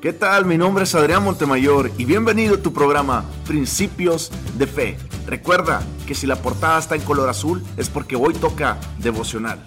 ¿Qué 0.00 0.14
tal? 0.14 0.46
Mi 0.46 0.56
nombre 0.56 0.84
es 0.84 0.94
Adrián 0.94 1.22
Montemayor 1.24 1.90
y 1.98 2.06
bienvenido 2.06 2.54
a 2.54 2.62
tu 2.62 2.72
programa 2.72 3.26
Principios 3.46 4.32
de 4.56 4.66
Fe. 4.66 4.96
Recuerda 5.26 5.82
que 6.06 6.14
si 6.14 6.26
la 6.26 6.36
portada 6.36 6.78
está 6.78 6.94
en 6.94 7.02
color 7.02 7.28
azul 7.28 7.62
es 7.76 7.90
porque 7.90 8.16
hoy 8.16 8.32
toca 8.32 8.78
devocional. 8.96 9.62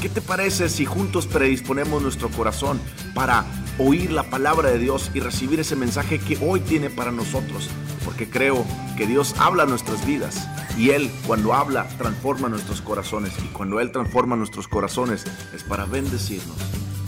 ¿Qué 0.00 0.08
te 0.08 0.20
parece 0.20 0.68
si 0.68 0.84
juntos 0.84 1.26
predisponemos 1.26 2.00
nuestro 2.02 2.28
corazón 2.28 2.78
para 3.16 3.44
oír 3.78 4.12
la 4.12 4.30
palabra 4.30 4.70
de 4.70 4.78
Dios 4.78 5.10
y 5.12 5.18
recibir 5.18 5.58
ese 5.58 5.74
mensaje 5.74 6.20
que 6.20 6.38
hoy 6.40 6.60
tiene 6.60 6.90
para 6.90 7.10
nosotros? 7.10 7.68
Porque 8.04 8.30
creo 8.30 8.64
que 8.96 9.08
Dios 9.08 9.34
habla 9.40 9.66
nuestras 9.66 10.06
vidas 10.06 10.48
y 10.78 10.90
Él 10.90 11.10
cuando 11.26 11.52
habla 11.52 11.88
transforma 11.98 12.48
nuestros 12.48 12.80
corazones 12.80 13.32
y 13.44 13.48
cuando 13.48 13.80
Él 13.80 13.90
transforma 13.90 14.36
nuestros 14.36 14.68
corazones 14.68 15.24
es 15.52 15.64
para 15.64 15.84
bendecirnos. 15.84 16.58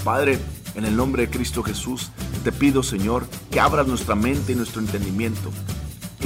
Padre, 0.02 0.40
en 0.76 0.84
el 0.84 0.96
nombre 0.96 1.26
de 1.26 1.30
Cristo 1.30 1.62
Jesús, 1.62 2.10
te 2.44 2.52
pido, 2.52 2.82
Señor, 2.82 3.26
que 3.50 3.58
abras 3.58 3.86
nuestra 3.86 4.14
mente 4.14 4.52
y 4.52 4.54
nuestro 4.54 4.80
entendimiento 4.80 5.50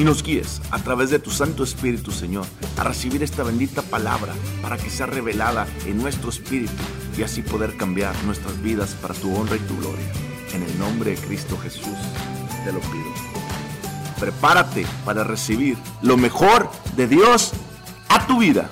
y 0.01 0.05
nos 0.05 0.23
guíes 0.23 0.61
a 0.71 0.79
través 0.79 1.11
de 1.11 1.19
tu 1.19 1.31
Santo 1.31 1.63
Espíritu, 1.63 2.11
Señor, 2.11 2.47
a 2.79 2.85
recibir 2.85 3.23
esta 3.23 3.43
bendita 3.43 3.83
palabra 3.83 4.33
para 4.63 4.79
que 4.79 4.89
sea 4.89 5.07
revelada 5.07 5.67
en 5.87 5.99
nuestro 5.99 6.31
espíritu 6.31 6.73
y 7.19 7.23
así 7.23 7.43
poder 7.43 7.77
cambiar 7.77 8.15
nuestras 8.25 8.61
vidas 8.63 8.97
para 9.03 9.15
tu 9.15 9.35
honra 9.37 9.57
y 9.57 9.61
tu 9.61 9.77
gloria. 9.77 10.07
En 10.55 10.63
el 10.63 10.79
nombre 10.79 11.11
de 11.11 11.17
Cristo 11.19 11.59
Jesús, 11.59 11.99
te 12.65 12.73
lo 12.73 12.81
pido. 12.81 13.13
Prepárate 14.19 14.87
para 15.05 15.25
recibir 15.25 15.77
lo 16.03 16.17
mejor 16.17 16.71
de 16.97 17.07
Dios 17.07 17.53
a 18.09 18.27
tu 18.27 18.39
vida. 18.39 18.71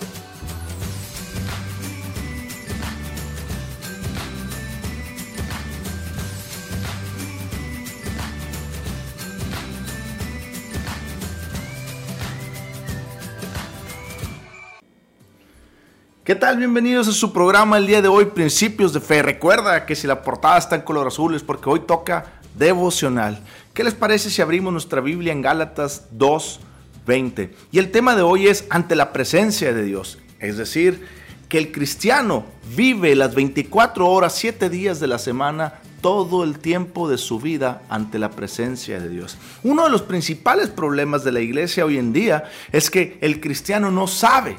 ¿Qué 16.28 16.34
tal? 16.34 16.58
Bienvenidos 16.58 17.08
a 17.08 17.12
su 17.12 17.32
programa 17.32 17.78
el 17.78 17.86
día 17.86 18.02
de 18.02 18.08
hoy, 18.08 18.26
Principios 18.26 18.92
de 18.92 19.00
Fe. 19.00 19.22
Recuerda 19.22 19.86
que 19.86 19.96
si 19.96 20.06
la 20.06 20.22
portada 20.22 20.58
está 20.58 20.76
en 20.76 20.82
color 20.82 21.06
azul 21.06 21.34
es 21.34 21.42
porque 21.42 21.70
hoy 21.70 21.80
toca 21.80 22.34
devocional. 22.54 23.40
¿Qué 23.72 23.82
les 23.82 23.94
parece 23.94 24.28
si 24.28 24.42
abrimos 24.42 24.70
nuestra 24.70 25.00
Biblia 25.00 25.32
en 25.32 25.40
Gálatas 25.40 26.04
2.20? 26.18 27.48
Y 27.72 27.78
el 27.78 27.90
tema 27.90 28.14
de 28.14 28.20
hoy 28.20 28.46
es 28.46 28.66
ante 28.68 28.94
la 28.94 29.10
presencia 29.10 29.72
de 29.72 29.82
Dios. 29.82 30.18
Es 30.38 30.58
decir, 30.58 31.06
que 31.48 31.56
el 31.56 31.72
cristiano 31.72 32.44
vive 32.76 33.16
las 33.16 33.34
24 33.34 34.06
horas, 34.06 34.34
7 34.34 34.68
días 34.68 35.00
de 35.00 35.06
la 35.06 35.18
semana, 35.18 35.80
todo 36.02 36.44
el 36.44 36.58
tiempo 36.58 37.08
de 37.08 37.16
su 37.16 37.40
vida 37.40 37.80
ante 37.88 38.18
la 38.18 38.32
presencia 38.32 39.00
de 39.00 39.08
Dios. 39.08 39.38
Uno 39.62 39.84
de 39.84 39.90
los 39.90 40.02
principales 40.02 40.68
problemas 40.68 41.24
de 41.24 41.32
la 41.32 41.40
iglesia 41.40 41.86
hoy 41.86 41.96
en 41.96 42.12
día 42.12 42.44
es 42.70 42.90
que 42.90 43.16
el 43.22 43.40
cristiano 43.40 43.90
no 43.90 44.06
sabe 44.06 44.58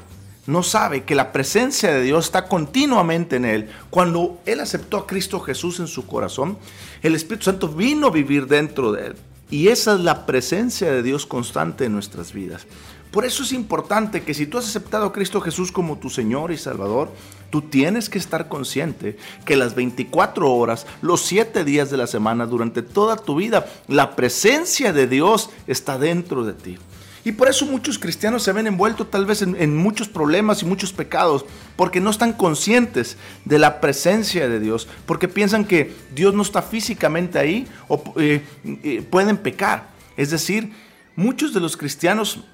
no 0.49 0.63
sabe 0.63 1.03
que 1.03 1.13
la 1.13 1.31
presencia 1.31 1.91
de 1.91 2.01
Dios 2.01 2.25
está 2.25 2.47
continuamente 2.47 3.35
en 3.35 3.45
él. 3.45 3.69
Cuando 3.91 4.41
él 4.47 4.59
aceptó 4.59 4.97
a 4.97 5.05
Cristo 5.05 5.39
Jesús 5.39 5.79
en 5.79 5.87
su 5.87 6.07
corazón, 6.07 6.57
el 7.03 7.13
Espíritu 7.13 7.45
Santo 7.45 7.67
vino 7.67 8.07
a 8.07 8.11
vivir 8.11 8.47
dentro 8.47 8.91
de 8.91 9.07
él. 9.07 9.15
Y 9.51 9.67
esa 9.67 9.93
es 9.93 9.99
la 9.99 10.25
presencia 10.25 10.91
de 10.91 11.03
Dios 11.03 11.27
constante 11.27 11.85
en 11.85 11.93
nuestras 11.93 12.33
vidas. 12.33 12.65
Por 13.11 13.25
eso 13.25 13.43
es 13.43 13.53
importante 13.53 14.23
que 14.23 14.33
si 14.33 14.47
tú 14.47 14.57
has 14.57 14.67
aceptado 14.67 15.05
a 15.05 15.13
Cristo 15.13 15.39
Jesús 15.39 15.71
como 15.71 15.97
tu 15.97 16.09
Señor 16.09 16.51
y 16.51 16.57
Salvador, 16.57 17.11
tú 17.51 17.61
tienes 17.61 18.09
que 18.09 18.17
estar 18.17 18.47
consciente 18.47 19.17
que 19.45 19.55
las 19.55 19.75
24 19.75 20.51
horas, 20.51 20.87
los 21.01 21.21
7 21.21 21.63
días 21.63 21.91
de 21.91 21.97
la 21.97 22.07
semana, 22.07 22.47
durante 22.47 22.81
toda 22.81 23.17
tu 23.17 23.35
vida, 23.35 23.67
la 23.87 24.15
presencia 24.15 24.93
de 24.93 25.07
Dios 25.07 25.51
está 25.67 25.99
dentro 25.99 26.43
de 26.43 26.53
ti. 26.53 26.77
Y 27.25 27.33
por 27.33 27.49
eso 27.49 27.65
muchos 27.65 27.99
cristianos 27.99 28.43
se 28.43 28.51
ven 28.51 28.67
envueltos 28.67 29.09
tal 29.11 29.25
vez 29.25 29.41
en, 29.41 29.75
muchos 29.75 30.07
problemas 30.07 30.61
y 30.61 30.65
muchos 30.65 30.93
pecados, 30.93 31.45
porque 31.75 31.99
no 31.99 32.09
están 32.09 32.33
conscientes 32.33 33.17
de 33.45 33.59
la 33.59 33.81
presencia 33.81 34.47
de 34.47 34.59
Dios, 34.59 34.87
porque 35.05 35.27
piensan 35.27 35.65
que 35.65 35.93
Dios 36.15 36.33
no 36.33 36.41
está 36.41 36.61
físicamente 36.61 37.37
ahí 37.37 37.67
o 37.87 38.01
eh, 38.17 38.41
eh, 38.65 39.03
pueden 39.09 39.37
pecar. 39.37 39.89
Es 40.15 40.31
decir, 40.31 40.71
muchos 41.15 41.53
de 41.53 41.59
los 41.59 41.75
cristianos 41.75 42.45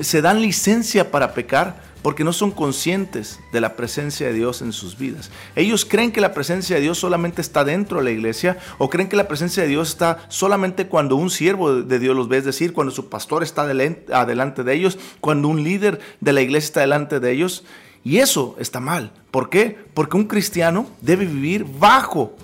se 0.00 0.22
dan 0.22 0.40
licencia 0.40 1.10
para 1.10 1.34
pecar 1.34 1.84
porque 2.02 2.22
no 2.22 2.32
son 2.32 2.52
conscientes 2.52 3.40
de 3.52 3.60
la 3.60 3.74
presencia 3.74 4.28
de 4.28 4.32
Dios 4.32 4.62
en 4.62 4.72
sus 4.72 4.96
vidas. 4.96 5.30
Ellos 5.56 5.84
creen 5.84 6.12
que 6.12 6.20
la 6.20 6.34
presencia 6.34 6.76
de 6.76 6.82
Dios 6.82 6.98
solamente 6.98 7.40
está 7.40 7.64
dentro 7.64 7.98
de 7.98 8.04
la 8.04 8.10
iglesia 8.12 8.58
o 8.78 8.88
creen 8.88 9.08
que 9.08 9.16
la 9.16 9.26
presencia 9.26 9.64
de 9.64 9.68
Dios 9.68 9.88
está 9.88 10.24
solamente 10.28 10.86
cuando 10.86 11.16
un 11.16 11.30
siervo 11.30 11.82
de 11.82 11.98
Dios 11.98 12.14
los 12.14 12.28
ve, 12.28 12.38
es 12.38 12.44
decir, 12.44 12.72
cuando 12.72 12.92
su 12.92 13.08
pastor 13.08 13.42
está 13.42 13.62
adelante 13.62 14.62
de 14.62 14.72
ellos, 14.72 14.98
cuando 15.20 15.48
un 15.48 15.64
líder 15.64 15.98
de 16.20 16.32
la 16.32 16.42
iglesia 16.42 16.66
está 16.66 16.80
delante 16.82 17.18
de 17.18 17.32
ellos. 17.32 17.64
Y 18.04 18.18
eso 18.18 18.54
está 18.60 18.78
mal. 18.78 19.10
¿Por 19.32 19.50
qué? 19.50 19.76
Porque 19.92 20.16
un 20.16 20.28
cristiano 20.28 20.86
debe 21.00 21.26
vivir 21.26 21.64
bajo, 21.64 22.36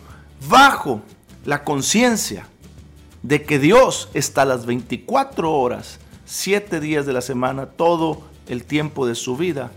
bajo 0.48 1.02
la 1.44 1.62
conciencia 1.62 2.48
de 3.22 3.44
que 3.44 3.60
Dios 3.60 4.08
está 4.12 4.42
a 4.42 4.46
las 4.46 4.66
24 4.66 5.52
horas, 5.52 6.00
7 6.32 6.80
días 6.80 7.04
de 7.04 7.12
la 7.12 7.20
semana, 7.20 7.66
todo 7.66 8.22
el 8.48 8.64
tiempo 8.64 9.06
de 9.06 9.14
su 9.14 9.36
vida 9.36 9.70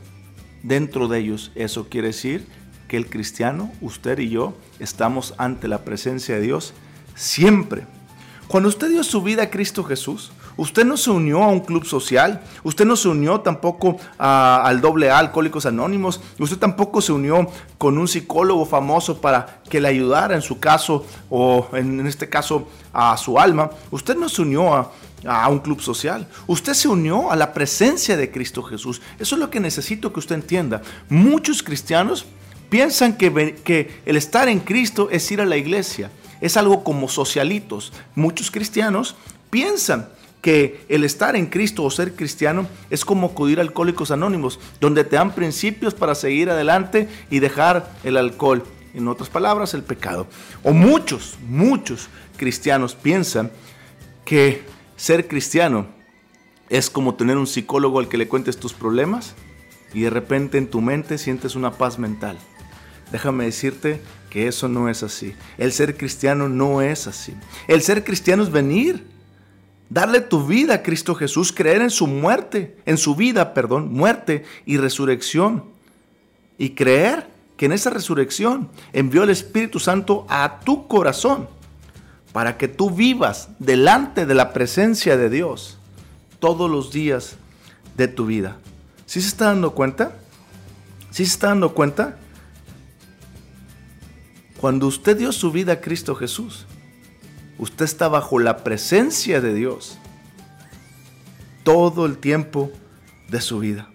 dentro 0.64 1.10
de 1.10 1.20
ellos. 1.20 1.52
Eso 1.54 1.90
quiere 1.90 2.08
decir 2.08 2.48
que 2.88 2.96
el 2.96 3.10
cristiano, 3.10 3.74
usted 3.82 4.20
y 4.20 4.30
yo, 4.30 4.54
estamos 4.80 5.34
ante 5.38 5.68
la 5.68 5.80
presencia 5.80 6.36
de 6.36 6.42
Dios 6.42 6.74
siempre. 7.14 7.84
Cuando 8.48 8.70
usted 8.70 8.90
dio 8.90 9.04
su 9.04 9.22
vida 9.22 9.44
a 9.44 9.50
Cristo 9.50 9.84
Jesús, 9.84 10.32
usted 10.56 10.86
no 10.86 10.96
se 10.96 11.10
unió 11.10 11.44
a 11.44 11.50
un 11.50 11.60
club 11.60 11.84
social, 11.84 12.42
usted 12.64 12.86
no 12.86 12.96
se 12.96 13.10
unió 13.10 13.42
tampoco 13.42 13.98
al 14.18 14.80
doble 14.80 15.12
A, 15.12 15.20
Alcohólicos 15.20 15.66
Anónimos, 15.66 16.22
usted 16.40 16.58
tampoco 16.58 17.02
se 17.02 17.12
unió 17.12 17.50
con 17.78 17.98
un 17.98 18.08
psicólogo 18.08 18.66
famoso 18.66 19.20
para 19.20 19.62
que 19.70 19.82
le 19.82 19.90
ayudara 19.90 20.36
en 20.36 20.42
su 20.42 20.58
caso 20.60 21.06
o 21.30 21.68
en 21.74 22.08
este 22.08 22.30
caso 22.30 22.70
a 22.94 23.18
su 23.18 23.38
alma. 23.38 23.72
Usted 23.92 24.16
no 24.16 24.30
se 24.30 24.44
unió 24.44 24.74
a, 24.74 24.92
a 25.26 25.50
un 25.50 25.60
club 25.60 25.82
social. 25.82 26.28
Usted 26.48 26.74
se 26.74 26.88
unió 26.88 27.32
a 27.32 27.36
la 27.36 27.54
presencia 27.54 28.16
de 28.18 28.32
Cristo 28.32 28.64
Jesús. 28.64 29.02
Eso 29.20 29.36
es 29.36 29.40
lo 29.40 29.50
que 29.50 29.60
necesito 29.60 30.14
que 30.14 30.20
usted 30.20 30.36
entienda. 30.36 30.82
Muchos 31.10 31.64
cristianos 31.64 32.26
piensan 32.70 33.18
que, 33.18 33.56
que 33.64 34.02
el 34.06 34.18
estar 34.18 34.48
en 34.48 34.60
Cristo 34.60 35.10
es 35.12 35.32
ir 35.32 35.42
a 35.42 35.46
la 35.46 35.58
iglesia. 35.58 36.12
Es 36.42 36.58
algo 36.58 36.84
como 36.84 37.08
socialitos. 37.10 37.94
Muchos 38.16 38.52
cristianos 38.52 39.16
piensan 39.50 40.10
que 40.46 40.86
el 40.90 41.04
estar 41.04 41.36
en 41.36 41.48
Cristo 41.48 41.84
o 41.84 41.90
ser 41.90 42.14
cristiano 42.14 42.68
es 42.92 43.04
como 43.04 43.28
acudir 43.28 43.58
a 43.58 43.64
Alcohólicos 43.64 44.12
Anónimos, 44.12 44.60
donde 44.80 45.04
te 45.04 45.16
dan 45.16 45.34
principios 45.34 45.96
para 45.96 46.14
seguir 46.14 46.52
adelante 46.52 47.10
y 47.32 47.40
dejar 47.40 47.92
el 48.04 48.16
alcohol. 48.16 48.64
En 48.94 49.08
otras 49.08 49.28
palabras, 49.28 49.74
el 49.74 49.82
pecado. 49.82 50.28
O 50.62 50.72
muchos, 50.72 51.38
muchos 51.48 52.10
cristianos 52.38 52.94
piensan 52.94 53.52
que 54.24 54.64
ser 54.96 55.28
cristiano 55.28 55.88
es 56.70 56.90
como 56.90 57.16
tener 57.16 57.38
un 57.38 57.48
psicólogo 57.48 58.00
al 58.00 58.08
que 58.08 58.18
le 58.18 58.28
cuentes 58.28 58.58
tus 58.58 58.74
problemas 58.74 59.36
y 59.94 60.02
de 60.02 60.10
repente 60.10 60.58
en 60.58 60.68
tu 60.68 60.82
mente 60.82 61.18
sientes 61.18 61.56
una 61.56 61.72
paz 61.72 62.00
mental. 62.00 62.38
Déjame 63.12 63.46
decirte 63.46 64.02
que 64.30 64.48
eso 64.48 64.68
no 64.68 64.90
es 64.90 65.04
así. 65.04 65.34
El 65.58 65.72
ser 65.72 65.96
cristiano 65.96 66.50
no 66.50 66.82
es 66.82 67.08
así. 67.08 67.34
El 67.68 67.82
ser 67.82 68.04
cristiano 68.04 68.44
es 68.44 68.52
venir, 68.52 69.06
darle 69.90 70.22
tu 70.22 70.46
vida 70.46 70.76
a 70.76 70.84
Cristo 70.84 71.16
Jesús, 71.16 71.54
creer 71.54 71.82
en 71.82 71.92
su 71.92 72.08
muerte, 72.08 72.78
en 72.86 72.98
su 72.98 73.16
vida, 73.16 73.54
perdón, 73.54 73.94
muerte 73.94 74.44
y 74.66 74.78
resurrección. 74.78 75.66
Y 76.58 76.72
creer 76.72 77.28
que 77.58 77.68
en 77.68 77.74
esa 77.74 77.90
resurrección 77.90 78.70
envió 78.92 79.24
el 79.24 79.30
Espíritu 79.30 79.80
Santo 79.80 80.26
a 80.30 80.60
tu 80.62 80.88
corazón 80.88 81.48
para 82.36 82.58
que 82.58 82.68
tú 82.68 82.92
vivas 82.92 83.48
delante 83.60 84.26
de 84.26 84.36
la 84.36 84.52
presencia 84.52 85.16
de 85.16 85.30
Dios 85.30 85.78
todos 86.40 86.70
los 86.70 86.92
días 86.92 87.38
de 87.96 88.10
tu 88.10 88.26
vida. 88.26 88.58
¿Sí 89.06 89.22
se 89.22 89.30
está 89.30 89.46
dando 89.46 89.74
cuenta? 89.74 90.18
¿Sí 91.12 91.26
se 91.26 91.32
está 91.32 91.48
dando 91.48 91.74
cuenta? 91.74 92.18
Cuando 94.60 94.86
usted 94.86 95.18
dio 95.18 95.32
su 95.32 95.50
vida 95.50 95.72
a 95.72 95.80
Cristo 95.80 96.14
Jesús, 96.14 96.66
usted 97.58 97.86
está 97.86 98.10
bajo 98.10 98.38
la 98.38 98.66
presencia 98.66 99.40
de 99.40 99.54
Dios 99.54 99.98
todo 101.64 102.06
el 102.06 102.18
tiempo 102.18 102.70
de 103.30 103.40
su 103.40 103.60
vida. 103.60 103.90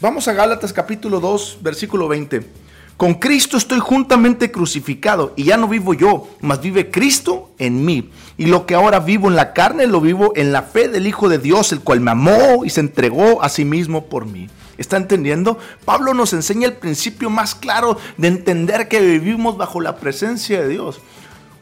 Vamos 0.00 0.28
a 0.28 0.32
Gálatas 0.32 0.72
capítulo 0.72 1.20
2, 1.20 1.58
versículo 1.60 2.08
20. 2.08 2.59
Con 3.00 3.14
Cristo 3.14 3.56
estoy 3.56 3.78
juntamente 3.78 4.52
crucificado 4.52 5.32
y 5.34 5.44
ya 5.44 5.56
no 5.56 5.68
vivo 5.68 5.94
yo, 5.94 6.28
mas 6.42 6.60
vive 6.60 6.90
Cristo 6.90 7.48
en 7.56 7.82
mí. 7.82 8.10
Y 8.36 8.44
lo 8.44 8.66
que 8.66 8.74
ahora 8.74 9.00
vivo 9.00 9.28
en 9.28 9.36
la 9.36 9.54
carne 9.54 9.86
lo 9.86 10.02
vivo 10.02 10.34
en 10.36 10.52
la 10.52 10.64
fe 10.64 10.86
del 10.86 11.06
Hijo 11.06 11.30
de 11.30 11.38
Dios, 11.38 11.72
el 11.72 11.80
cual 11.80 12.00
me 12.00 12.10
amó 12.10 12.62
y 12.62 12.68
se 12.68 12.80
entregó 12.80 13.42
a 13.42 13.48
sí 13.48 13.64
mismo 13.64 14.04
por 14.10 14.26
mí. 14.26 14.48
¿Está 14.76 14.98
entendiendo? 14.98 15.56
Pablo 15.86 16.12
nos 16.12 16.34
enseña 16.34 16.68
el 16.68 16.74
principio 16.74 17.30
más 17.30 17.54
claro 17.54 17.96
de 18.18 18.28
entender 18.28 18.86
que 18.86 19.00
vivimos 19.00 19.56
bajo 19.56 19.80
la 19.80 19.96
presencia 19.96 20.60
de 20.60 20.68
Dios. 20.68 21.00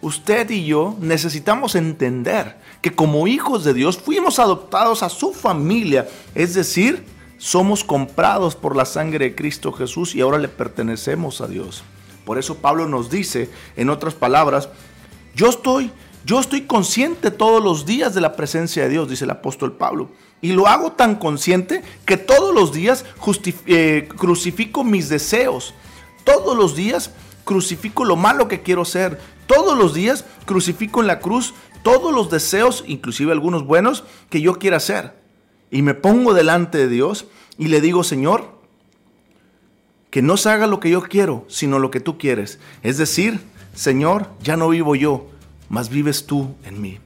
Usted 0.01 0.51
y 0.51 0.65
yo 0.65 0.97
necesitamos 1.01 1.77
entender 1.77 2.57
que 2.83 2.97
como 2.97 3.29
hijos 3.29 3.63
de 3.63 3.75
Dios 3.75 3.97
fuimos 3.97 4.41
adoptados 4.41 5.05
a 5.05 5.09
su 5.09 5.33
familia, 5.33 6.09
es 6.35 6.55
decir, 6.55 7.05
somos 7.39 7.85
comprados 7.85 8.55
por 8.55 8.77
la 8.77 8.85
sangre 8.85 9.27
de 9.27 9.35
Cristo 9.35 9.73
Jesús 9.73 10.15
y 10.15 10.21
ahora 10.21 10.39
le 10.39 10.49
pertenecemos 10.49 11.41
a 11.41 11.47
Dios. 11.47 11.83
Por 12.25 12.39
eso 12.39 12.59
Pablo 12.59 12.87
nos 12.87 13.11
dice, 13.11 13.49
en 13.77 13.89
otras 13.89 14.15
palabras, 14.15 14.69
yo 15.35 15.49
estoy, 15.49 15.91
yo 16.25 16.41
estoy 16.41 16.63
consciente 16.63 17.31
todos 17.31 17.63
los 17.63 17.87
días 17.87 18.15
de 18.15 18.21
la 18.21 18.37
presencia 18.37 18.83
de 18.83 18.91
Dios, 18.91 19.09
dice 19.09 19.25
el 19.25 19.31
apóstol 19.31 19.73
Pablo. 19.73 20.11
Y 20.41 20.53
lo 20.53 20.67
hago 20.67 20.93
tan 20.93 21.17
consciente 21.17 21.83
que 22.05 22.17
todos 22.17 22.55
los 22.55 22.73
días 22.73 23.05
eh, 23.67 24.09
crucifico 24.17 24.85
mis 24.85 25.09
deseos. 25.09 25.75
Todos 26.25 26.57
los 26.57 26.77
días 26.77 27.13
crucifico 27.45 28.05
lo 28.05 28.17
malo 28.17 28.47
que 28.47 28.63
quiero 28.63 28.85
ser. 28.85 29.19
Todos 29.47 29.79
los 29.79 29.95
días 29.95 30.27
crucifico 30.45 31.01
en 31.01 31.07
la 31.07 31.21
cruz 31.21 31.55
todos 31.83 32.13
los 32.13 32.31
deseos, 32.31 32.85
inclusive 32.87 33.33
algunos 33.33 33.65
buenos, 33.65 34.05
que 34.31 34.41
yo 34.41 34.59
quiera 34.59 34.77
hacer. 34.77 35.18
Y 35.71 35.83
me 35.83 35.95
pongo 35.95 36.35
delante 36.35 36.79
de 36.79 36.89
Dios 36.89 37.27
y 37.59 37.69
le 37.69 37.81
digo, 37.81 38.05
Señor, 38.05 38.59
que 40.11 40.23
no 40.23 40.37
se 40.37 40.49
haga 40.49 40.67
lo 40.67 40.81
que 40.81 40.91
yo 40.91 41.03
quiero, 41.03 41.45
sino 41.49 41.79
lo 41.79 41.91
que 41.91 42.01
tú 42.01 42.19
quieres. 42.19 42.59
Es 42.83 42.97
decir, 42.97 43.41
Señor, 43.75 44.31
ya 44.43 44.57
no 44.57 44.69
vivo 44.69 44.95
yo, 44.95 45.29
mas 45.69 45.91
vives 45.91 46.27
tú 46.27 46.55
en 46.65 46.81
mí. 46.81 46.99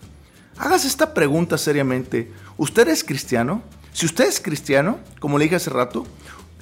Hagas 0.57 0.85
esta 0.85 1.15
pregunta 1.15 1.59
seriamente. 1.59 2.31
¿Usted 2.57 2.89
es 2.89 3.03
cristiano? 3.03 3.63
Si 3.93 4.07
usted 4.07 4.27
es 4.27 4.41
cristiano, 4.41 4.99
como 5.19 5.39
le 5.39 5.45
dije 5.45 5.57
hace 5.57 5.71
rato, 5.71 6.07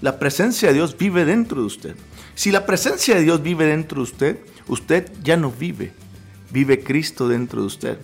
la 0.01 0.19
presencia 0.19 0.69
de 0.69 0.75
Dios 0.75 0.97
vive 0.97 1.25
dentro 1.25 1.61
de 1.61 1.67
usted. 1.67 1.97
Si 2.35 2.51
la 2.51 2.65
presencia 2.65 3.15
de 3.15 3.23
Dios 3.23 3.43
vive 3.43 3.67
dentro 3.67 3.97
de 3.97 4.05
usted, 4.05 4.39
usted 4.67 5.13
ya 5.23 5.37
no 5.37 5.51
vive, 5.51 5.93
vive 6.51 6.83
Cristo 6.83 7.29
dentro 7.29 7.61
de 7.61 7.67
usted. 7.67 7.99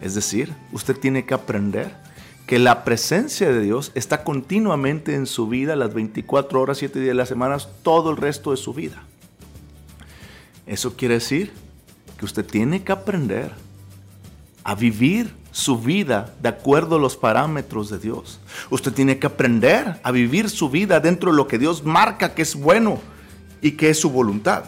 Es 0.00 0.14
decir, 0.14 0.52
usted 0.72 0.96
tiene 0.96 1.26
que 1.26 1.34
aprender 1.34 1.96
que 2.46 2.58
la 2.58 2.84
presencia 2.84 3.50
de 3.50 3.60
Dios 3.60 3.92
está 3.94 4.22
continuamente 4.22 5.14
en 5.14 5.26
su 5.26 5.48
vida, 5.48 5.76
las 5.76 5.94
24 5.94 6.60
horas, 6.60 6.78
7 6.78 6.98
días 6.98 7.08
de 7.08 7.14
las 7.14 7.28
semanas, 7.28 7.68
todo 7.82 8.10
el 8.10 8.16
resto 8.16 8.50
de 8.50 8.56
su 8.58 8.74
vida. 8.74 9.02
Eso 10.66 10.96
quiere 10.96 11.14
decir 11.14 11.52
que 12.18 12.24
usted 12.24 12.44
tiene 12.44 12.82
que 12.84 12.92
aprender 12.92 13.50
a 14.62 14.74
vivir 14.74 15.34
su 15.52 15.78
vida 15.78 16.34
de 16.42 16.48
acuerdo 16.48 16.96
a 16.96 16.98
los 16.98 17.16
parámetros 17.16 17.88
de 17.88 17.98
Dios. 17.98 18.40
Usted 18.70 18.92
tiene 18.92 19.18
que 19.18 19.26
aprender 19.26 20.00
a 20.02 20.10
vivir 20.10 20.50
su 20.50 20.68
vida 20.68 21.00
dentro 21.00 21.30
de 21.30 21.36
lo 21.36 21.46
que 21.46 21.58
Dios 21.58 21.84
marca 21.84 22.34
que 22.34 22.42
es 22.42 22.56
bueno 22.56 23.00
y 23.62 23.72
que 23.72 23.90
es 23.90 24.00
su 24.00 24.10
voluntad. 24.10 24.64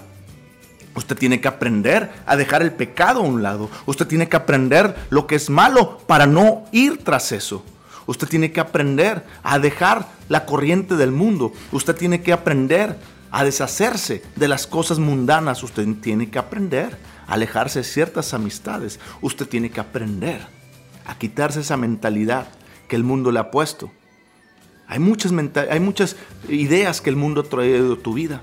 Usted 0.97 1.17
tiene 1.17 1.41
que 1.41 1.49
aprender 1.49 2.11
a 2.25 2.37
dejar 2.37 2.63
el 2.63 2.73
pecado 2.73 3.21
a 3.21 3.25
un 3.25 3.43
lado. 3.43 3.71
Usted 3.85 4.07
tiene 4.07 4.29
que 4.29 4.37
aprender 4.37 4.97
lo 5.11 5.27
que 5.27 5.35
es 5.35 5.51
malo 5.51 5.99
para 6.07 6.27
no 6.27 6.65
ir 6.73 7.05
tras 7.05 7.33
eso. 7.33 7.63
Usted 8.07 8.27
tiene 8.29 8.51
que 8.51 8.61
aprender 8.61 9.25
a 9.43 9.59
dejar 9.59 10.09
la 10.29 10.47
corriente 10.47 10.97
del 10.97 11.13
mundo. 11.13 11.53
Usted 11.71 11.95
tiene 11.95 12.23
que 12.23 12.33
aprender 12.33 12.97
a 13.31 13.45
deshacerse 13.45 14.23
de 14.37 14.49
las 14.49 14.67
cosas 14.67 14.99
mundanas. 14.99 15.63
Usted 15.63 15.87
tiene 16.01 16.31
que 16.31 16.39
aprender 16.39 16.97
a 17.27 17.35
alejarse 17.35 17.81
de 17.81 17.85
ciertas 17.85 18.33
amistades. 18.33 18.99
Usted 19.21 19.47
tiene 19.47 19.71
que 19.71 19.81
aprender 19.81 20.47
a 21.05 21.19
quitarse 21.19 21.61
esa 21.61 21.77
mentalidad 21.77 22.49
que 22.89 22.97
el 22.97 23.05
mundo 23.05 23.33
le 23.33 23.41
ha 23.41 23.51
puesto. 23.51 23.91
Hay 24.89 25.01
muchas, 25.01 25.33
hay 25.69 25.81
muchas 25.81 26.17
ideas 26.49 27.03
que 27.03 27.11
el 27.11 27.17
mundo 27.17 27.43
ha 27.43 27.45
traído 27.45 27.95
a 27.95 27.99
tu 27.99 28.15
vida. 28.15 28.41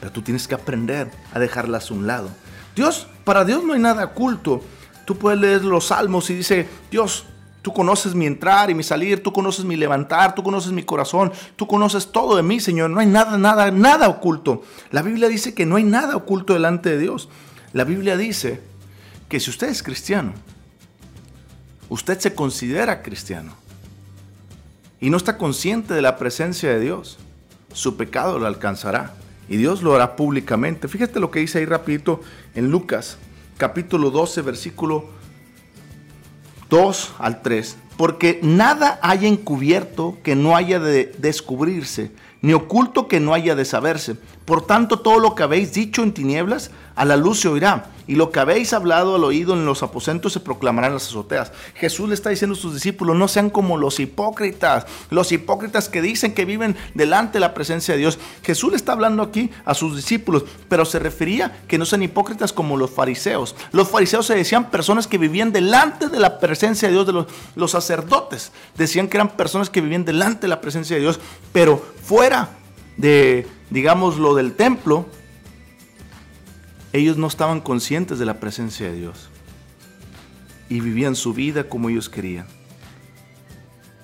Pero 0.00 0.12
tú 0.12 0.22
tienes 0.22 0.46
que 0.46 0.54
aprender 0.54 1.10
a 1.32 1.38
dejarlas 1.38 1.90
a 1.90 1.94
un 1.94 2.06
lado. 2.06 2.28
Dios, 2.74 3.06
para 3.24 3.44
Dios 3.44 3.64
no 3.64 3.72
hay 3.72 3.80
nada 3.80 4.04
oculto. 4.04 4.62
Tú 5.04 5.16
puedes 5.16 5.40
leer 5.40 5.64
los 5.64 5.86
salmos 5.86 6.28
y 6.30 6.34
dice, 6.34 6.68
Dios, 6.90 7.24
tú 7.62 7.72
conoces 7.72 8.14
mi 8.14 8.26
entrar 8.26 8.70
y 8.70 8.74
mi 8.74 8.82
salir, 8.82 9.22
tú 9.22 9.32
conoces 9.32 9.64
mi 9.64 9.76
levantar, 9.76 10.34
tú 10.34 10.42
conoces 10.42 10.72
mi 10.72 10.82
corazón, 10.82 11.32
tú 11.56 11.66
conoces 11.66 12.12
todo 12.12 12.36
de 12.36 12.42
mí, 12.42 12.60
Señor. 12.60 12.90
No 12.90 13.00
hay 13.00 13.06
nada, 13.06 13.38
nada, 13.38 13.70
nada 13.70 14.08
oculto. 14.08 14.62
La 14.90 15.02
Biblia 15.02 15.28
dice 15.28 15.54
que 15.54 15.66
no 15.66 15.76
hay 15.76 15.84
nada 15.84 16.16
oculto 16.16 16.52
delante 16.52 16.90
de 16.90 16.98
Dios. 16.98 17.28
La 17.72 17.84
Biblia 17.84 18.16
dice 18.16 18.60
que 19.28 19.40
si 19.40 19.50
usted 19.50 19.68
es 19.68 19.82
cristiano, 19.82 20.34
usted 21.88 22.18
se 22.18 22.34
considera 22.34 23.02
cristiano 23.02 23.52
y 25.00 25.10
no 25.10 25.16
está 25.16 25.38
consciente 25.38 25.94
de 25.94 26.02
la 26.02 26.16
presencia 26.16 26.70
de 26.70 26.80
Dios, 26.80 27.18
su 27.72 27.96
pecado 27.96 28.38
lo 28.38 28.46
alcanzará 28.46 29.14
y 29.48 29.56
Dios 29.56 29.82
lo 29.82 29.94
hará 29.94 30.16
públicamente. 30.16 30.88
Fíjate 30.88 31.20
lo 31.20 31.30
que 31.30 31.40
dice 31.40 31.58
ahí 31.58 31.64
rapidito 31.64 32.20
en 32.54 32.70
Lucas, 32.70 33.18
capítulo 33.56 34.10
12, 34.10 34.42
versículo 34.42 35.06
2 36.68 37.14
al 37.18 37.42
3. 37.42 37.76
Porque 37.96 38.40
nada 38.42 38.98
haya 39.02 39.28
encubierto 39.28 40.18
que 40.22 40.36
no 40.36 40.54
haya 40.56 40.78
de 40.78 41.14
descubrirse, 41.18 42.10
ni 42.42 42.52
oculto 42.52 43.08
que 43.08 43.20
no 43.20 43.32
haya 43.32 43.54
de 43.54 43.64
saberse. 43.64 44.16
Por 44.44 44.66
tanto, 44.66 44.98
todo 45.00 45.18
lo 45.18 45.34
que 45.34 45.42
habéis 45.42 45.72
dicho 45.72 46.02
en 46.02 46.12
tinieblas, 46.12 46.70
a 46.94 47.04
la 47.04 47.16
luz 47.16 47.40
se 47.40 47.48
oirá, 47.48 47.90
y 48.06 48.14
lo 48.14 48.30
que 48.30 48.40
habéis 48.40 48.72
hablado 48.72 49.16
al 49.16 49.24
oído 49.24 49.54
en 49.54 49.66
los 49.66 49.82
aposentos 49.82 50.32
se 50.32 50.40
proclamará 50.40 50.86
en 50.86 50.94
las 50.94 51.08
azoteas. 51.08 51.52
Jesús 51.74 52.08
le 52.08 52.14
está 52.14 52.30
diciendo 52.30 52.54
a 52.54 52.58
sus 52.58 52.74
discípulos, 52.74 53.16
no 53.16 53.28
sean 53.28 53.50
como 53.50 53.76
los 53.76 53.98
hipócritas, 53.98 54.86
los 55.10 55.32
hipócritas 55.32 55.88
que 55.88 56.02
dicen 56.02 56.34
que 56.34 56.44
viven 56.44 56.76
delante 56.94 57.34
de 57.34 57.40
la 57.40 57.54
presencia 57.54 57.94
de 57.94 58.00
Dios. 58.00 58.18
Jesús 58.42 58.70
le 58.70 58.76
está 58.76 58.92
hablando 58.92 59.22
aquí 59.22 59.50
a 59.64 59.74
sus 59.74 59.96
discípulos, 59.96 60.44
pero 60.68 60.84
se 60.84 60.98
refería 60.98 61.62
que 61.66 61.78
no 61.78 61.84
sean 61.84 62.02
hipócritas 62.02 62.52
como 62.52 62.76
los 62.76 62.90
fariseos. 62.90 63.56
Los 63.72 63.88
fariseos 63.88 64.26
se 64.26 64.34
decían 64.34 64.70
personas 64.70 65.06
que 65.06 65.18
vivían 65.18 65.52
delante 65.52 66.08
de 66.08 66.20
la 66.20 66.38
presencia 66.38 66.88
de 66.88 66.94
Dios, 66.94 67.06
de 67.06 67.12
los, 67.12 67.26
los 67.56 67.70
sacerdotes. 67.72 68.52
Decían 68.76 69.08
que 69.08 69.16
eran 69.16 69.36
personas 69.36 69.70
que 69.70 69.80
vivían 69.80 70.04
delante 70.04 70.42
de 70.42 70.48
la 70.48 70.60
presencia 70.60 70.96
de 70.96 71.02
Dios, 71.02 71.20
pero 71.52 71.84
fuera 72.02 72.50
de, 72.96 73.46
digamos, 73.70 74.18
lo 74.18 74.34
del 74.34 74.54
templo, 74.54 75.06
ellos 76.96 77.16
no 77.16 77.26
estaban 77.26 77.60
conscientes 77.60 78.18
de 78.18 78.26
la 78.26 78.40
presencia 78.40 78.86
de 78.86 78.96
Dios 78.96 79.28
y 80.68 80.80
vivían 80.80 81.14
su 81.14 81.32
vida 81.32 81.68
como 81.68 81.88
ellos 81.88 82.08
querían. 82.08 82.46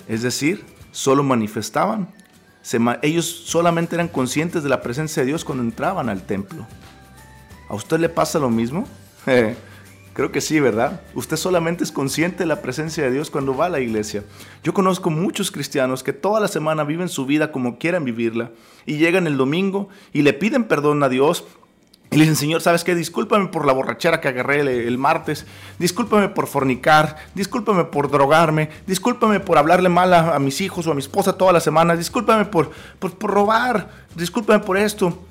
Es 0.08 0.22
decir, 0.22 0.64
solo 0.90 1.22
manifestaban. 1.22 2.12
ellos 3.02 3.26
solamente 3.26 3.96
eran 3.96 4.08
conscientes 4.08 4.62
de 4.62 4.68
la 4.68 4.82
presencia 4.82 5.22
de 5.22 5.28
Dios 5.28 5.44
cuando 5.44 5.64
entraban 5.64 6.08
al 6.08 6.22
templo. 6.22 6.66
¿A 7.68 7.74
usted 7.74 7.98
le 7.98 8.08
pasa 8.08 8.38
lo 8.38 8.50
mismo? 8.50 8.86
Creo 10.14 10.30
que 10.30 10.42
sí, 10.42 10.60
¿verdad? 10.60 11.00
Usted 11.14 11.38
solamente 11.38 11.84
es 11.84 11.90
consciente 11.90 12.40
de 12.40 12.46
la 12.46 12.60
presencia 12.60 13.02
de 13.02 13.10
Dios 13.10 13.30
cuando 13.30 13.56
va 13.56 13.66
a 13.66 13.70
la 13.70 13.80
iglesia. 13.80 14.24
Yo 14.62 14.74
conozco 14.74 15.08
muchos 15.08 15.50
cristianos 15.50 16.02
que 16.02 16.12
toda 16.12 16.38
la 16.38 16.48
semana 16.48 16.84
viven 16.84 17.08
su 17.08 17.24
vida 17.24 17.50
como 17.50 17.78
quieran 17.78 18.04
vivirla 18.04 18.50
y 18.84 18.98
llegan 18.98 19.26
el 19.26 19.38
domingo 19.38 19.88
y 20.12 20.20
le 20.20 20.34
piden 20.34 20.64
perdón 20.64 21.02
a 21.02 21.08
Dios 21.08 21.46
y 22.12 22.16
le 22.16 22.24
dicen, 22.24 22.36
Señor, 22.36 22.60
¿sabes 22.60 22.84
qué? 22.84 22.94
Discúlpame 22.94 23.46
por 23.46 23.64
la 23.64 23.72
borrachera 23.72 24.20
que 24.20 24.28
agarré 24.28 24.60
el, 24.60 24.98
martes. 24.98 25.46
Discúlpame 25.78 26.28
por 26.28 26.46
fornicar. 26.46 27.16
Discúlpame 27.34 27.84
por 27.84 28.10
drogarme. 28.10 28.68
Discúlpame 28.86 29.40
por 29.40 29.56
hablarle 29.56 29.88
mal 29.88 30.12
a, 30.12 30.38
mis 30.38 30.60
hijos 30.60 30.86
o 30.86 30.92
a 30.92 30.94
mi 30.94 31.00
esposa 31.00 31.38
toda 31.38 31.54
la 31.54 31.60
semana. 31.60 31.96
Discúlpame 31.96 32.44
por, 32.44 32.70
por, 32.98 33.30
robar. 33.30 33.88
Discúlpame 34.14 34.62
por 34.62 34.76
esto. 34.76 35.24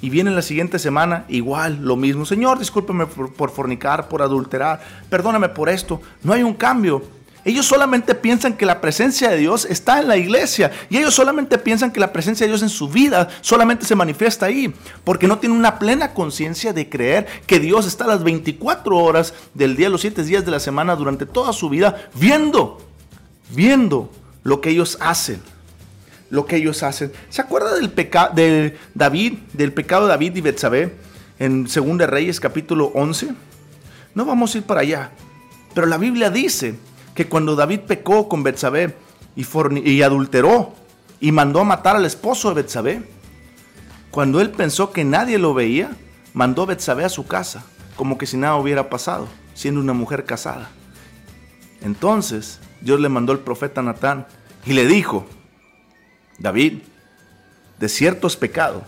Y 0.00 0.08
viene 0.08 0.30
la 0.30 0.42
siguiente 0.42 0.78
semana, 0.78 1.24
igual, 1.26 1.80
lo 1.82 1.96
mismo. 1.96 2.24
Señor, 2.26 2.60
discúlpame 2.60 3.06
por, 3.06 3.32
por 3.32 3.50
fornicar, 3.50 4.08
por 4.08 4.22
adulterar. 4.22 4.80
Perdóname 5.10 5.48
por 5.48 5.68
esto. 5.68 6.00
No 6.22 6.32
hay 6.32 6.44
un 6.44 6.54
cambio. 6.54 7.02
Ellos 7.46 7.64
solamente 7.64 8.16
piensan 8.16 8.56
que 8.56 8.66
la 8.66 8.80
presencia 8.80 9.30
de 9.30 9.36
Dios 9.36 9.68
está 9.70 10.00
en 10.00 10.08
la 10.08 10.16
iglesia. 10.16 10.72
Y 10.90 10.96
ellos 10.96 11.14
solamente 11.14 11.58
piensan 11.58 11.92
que 11.92 12.00
la 12.00 12.12
presencia 12.12 12.44
de 12.44 12.50
Dios 12.50 12.62
en 12.62 12.68
su 12.68 12.88
vida 12.88 13.28
solamente 13.40 13.86
se 13.86 13.94
manifiesta 13.94 14.46
ahí. 14.46 14.74
Porque 15.04 15.28
no 15.28 15.38
tienen 15.38 15.56
una 15.56 15.78
plena 15.78 16.12
conciencia 16.12 16.72
de 16.72 16.88
creer 16.88 17.28
que 17.46 17.60
Dios 17.60 17.86
está 17.86 18.04
las 18.04 18.24
24 18.24 18.98
horas 18.98 19.32
del 19.54 19.76
día, 19.76 19.88
los 19.88 20.00
7 20.00 20.24
días 20.24 20.44
de 20.44 20.50
la 20.50 20.58
semana, 20.58 20.96
durante 20.96 21.24
toda 21.24 21.52
su 21.52 21.68
vida, 21.68 22.08
viendo, 22.14 22.84
viendo 23.50 24.10
lo 24.42 24.60
que 24.60 24.70
ellos 24.70 24.98
hacen. 25.00 25.40
Lo 26.30 26.46
que 26.46 26.56
ellos 26.56 26.82
hacen. 26.82 27.12
¿Se 27.28 27.42
acuerda 27.42 27.76
del 27.76 27.90
pecado 27.90 28.34
de 28.34 28.76
David, 28.92 29.34
del 29.52 29.72
pecado 29.72 30.06
de 30.06 30.08
David 30.08 30.34
y 30.34 30.40
Betsabé 30.40 30.96
en 31.38 31.62
2 31.62 31.98
Reyes 32.10 32.40
capítulo 32.40 32.90
11? 32.92 33.28
No 34.16 34.24
vamos 34.24 34.52
a 34.52 34.58
ir 34.58 34.64
para 34.64 34.80
allá. 34.80 35.12
Pero 35.74 35.86
la 35.86 35.96
Biblia 35.96 36.28
dice 36.28 36.74
que 37.16 37.28
cuando 37.28 37.56
David 37.56 37.80
pecó 37.80 38.28
con 38.28 38.44
Betsabé 38.44 38.94
y, 39.34 40.02
adulteró 40.02 40.74
y 41.18 41.32
mandó 41.32 41.60
a 41.60 41.64
matar 41.64 41.96
al 41.96 42.04
esposo 42.04 42.50
de 42.50 42.62
Betsabé, 42.62 43.02
cuando 44.12 44.40
él 44.40 44.50
pensó 44.50 44.92
que 44.92 45.04
nadie 45.04 45.38
lo 45.38 45.54
veía, 45.54 45.96
mandó 46.34 46.62
a 46.62 46.66
Betsabé 46.66 47.04
a 47.04 47.08
su 47.08 47.26
casa, 47.26 47.64
como 47.96 48.18
que 48.18 48.26
si 48.26 48.36
nada 48.36 48.56
hubiera 48.56 48.88
pasado, 48.88 49.26
siendo 49.54 49.80
una 49.80 49.94
mujer 49.94 50.24
casada. 50.24 50.70
Entonces 51.82 52.60
Dios 52.82 53.00
le 53.00 53.08
mandó 53.08 53.32
el 53.32 53.40
profeta 53.40 53.82
Natán 53.82 54.26
y 54.64 54.74
le 54.74 54.86
dijo, 54.86 55.26
David, 56.38 56.82
de 57.80 57.88
cierto 57.88 58.26
es 58.26 58.36
pecado, 58.36 58.84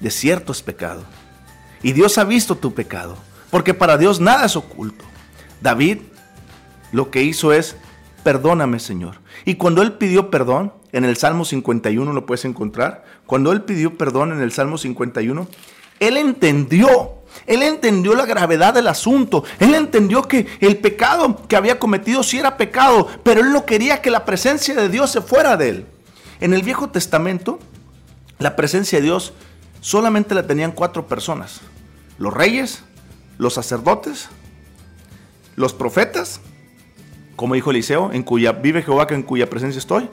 de 0.00 0.10
cierto 0.10 0.52
es 0.52 0.62
pecado. 0.62 1.04
Y 1.82 1.92
Dios 1.92 2.16
ha 2.16 2.24
visto 2.24 2.56
tu 2.56 2.72
pecado, 2.72 3.18
porque 3.50 3.74
para 3.74 3.98
Dios 3.98 4.18
nada 4.18 4.46
es 4.46 4.56
oculto. 4.56 5.04
David 5.60 5.98
lo 6.96 7.10
que 7.10 7.22
hizo 7.22 7.52
es, 7.52 7.76
perdóname 8.24 8.80
Señor. 8.80 9.16
Y 9.44 9.56
cuando 9.56 9.82
él 9.82 9.92
pidió 9.92 10.30
perdón, 10.30 10.72
en 10.92 11.04
el 11.04 11.18
Salmo 11.18 11.44
51 11.44 12.10
lo 12.10 12.24
puedes 12.24 12.46
encontrar, 12.46 13.04
cuando 13.26 13.52
él 13.52 13.60
pidió 13.64 13.98
perdón 13.98 14.32
en 14.32 14.40
el 14.40 14.50
Salmo 14.50 14.78
51, 14.78 15.46
él 16.00 16.16
entendió, 16.16 17.16
él 17.46 17.62
entendió 17.62 18.14
la 18.14 18.24
gravedad 18.24 18.72
del 18.72 18.88
asunto, 18.88 19.44
él 19.58 19.74
entendió 19.74 20.22
que 20.22 20.46
el 20.60 20.78
pecado 20.78 21.46
que 21.46 21.56
había 21.56 21.78
cometido 21.78 22.22
sí 22.22 22.38
era 22.38 22.56
pecado, 22.56 23.08
pero 23.22 23.42
él 23.42 23.52
no 23.52 23.66
quería 23.66 24.00
que 24.00 24.10
la 24.10 24.24
presencia 24.24 24.74
de 24.74 24.88
Dios 24.88 25.10
se 25.10 25.20
fuera 25.20 25.58
de 25.58 25.68
él. 25.68 25.86
En 26.40 26.54
el 26.54 26.62
Viejo 26.62 26.88
Testamento, 26.88 27.58
la 28.38 28.56
presencia 28.56 29.00
de 29.00 29.04
Dios 29.04 29.34
solamente 29.82 30.34
la 30.34 30.46
tenían 30.46 30.72
cuatro 30.72 31.06
personas. 31.06 31.60
Los 32.16 32.32
reyes, 32.32 32.84
los 33.36 33.52
sacerdotes, 33.52 34.30
los 35.56 35.74
profetas, 35.74 36.40
como 37.36 37.54
dijo 37.54 37.70
Eliseo, 37.70 38.10
en 38.12 38.22
cuya 38.22 38.52
vive 38.52 38.82
Jehová, 38.82 39.06
en 39.10 39.22
cuya 39.22 39.48
presencia 39.48 39.78
estoy, 39.78 40.08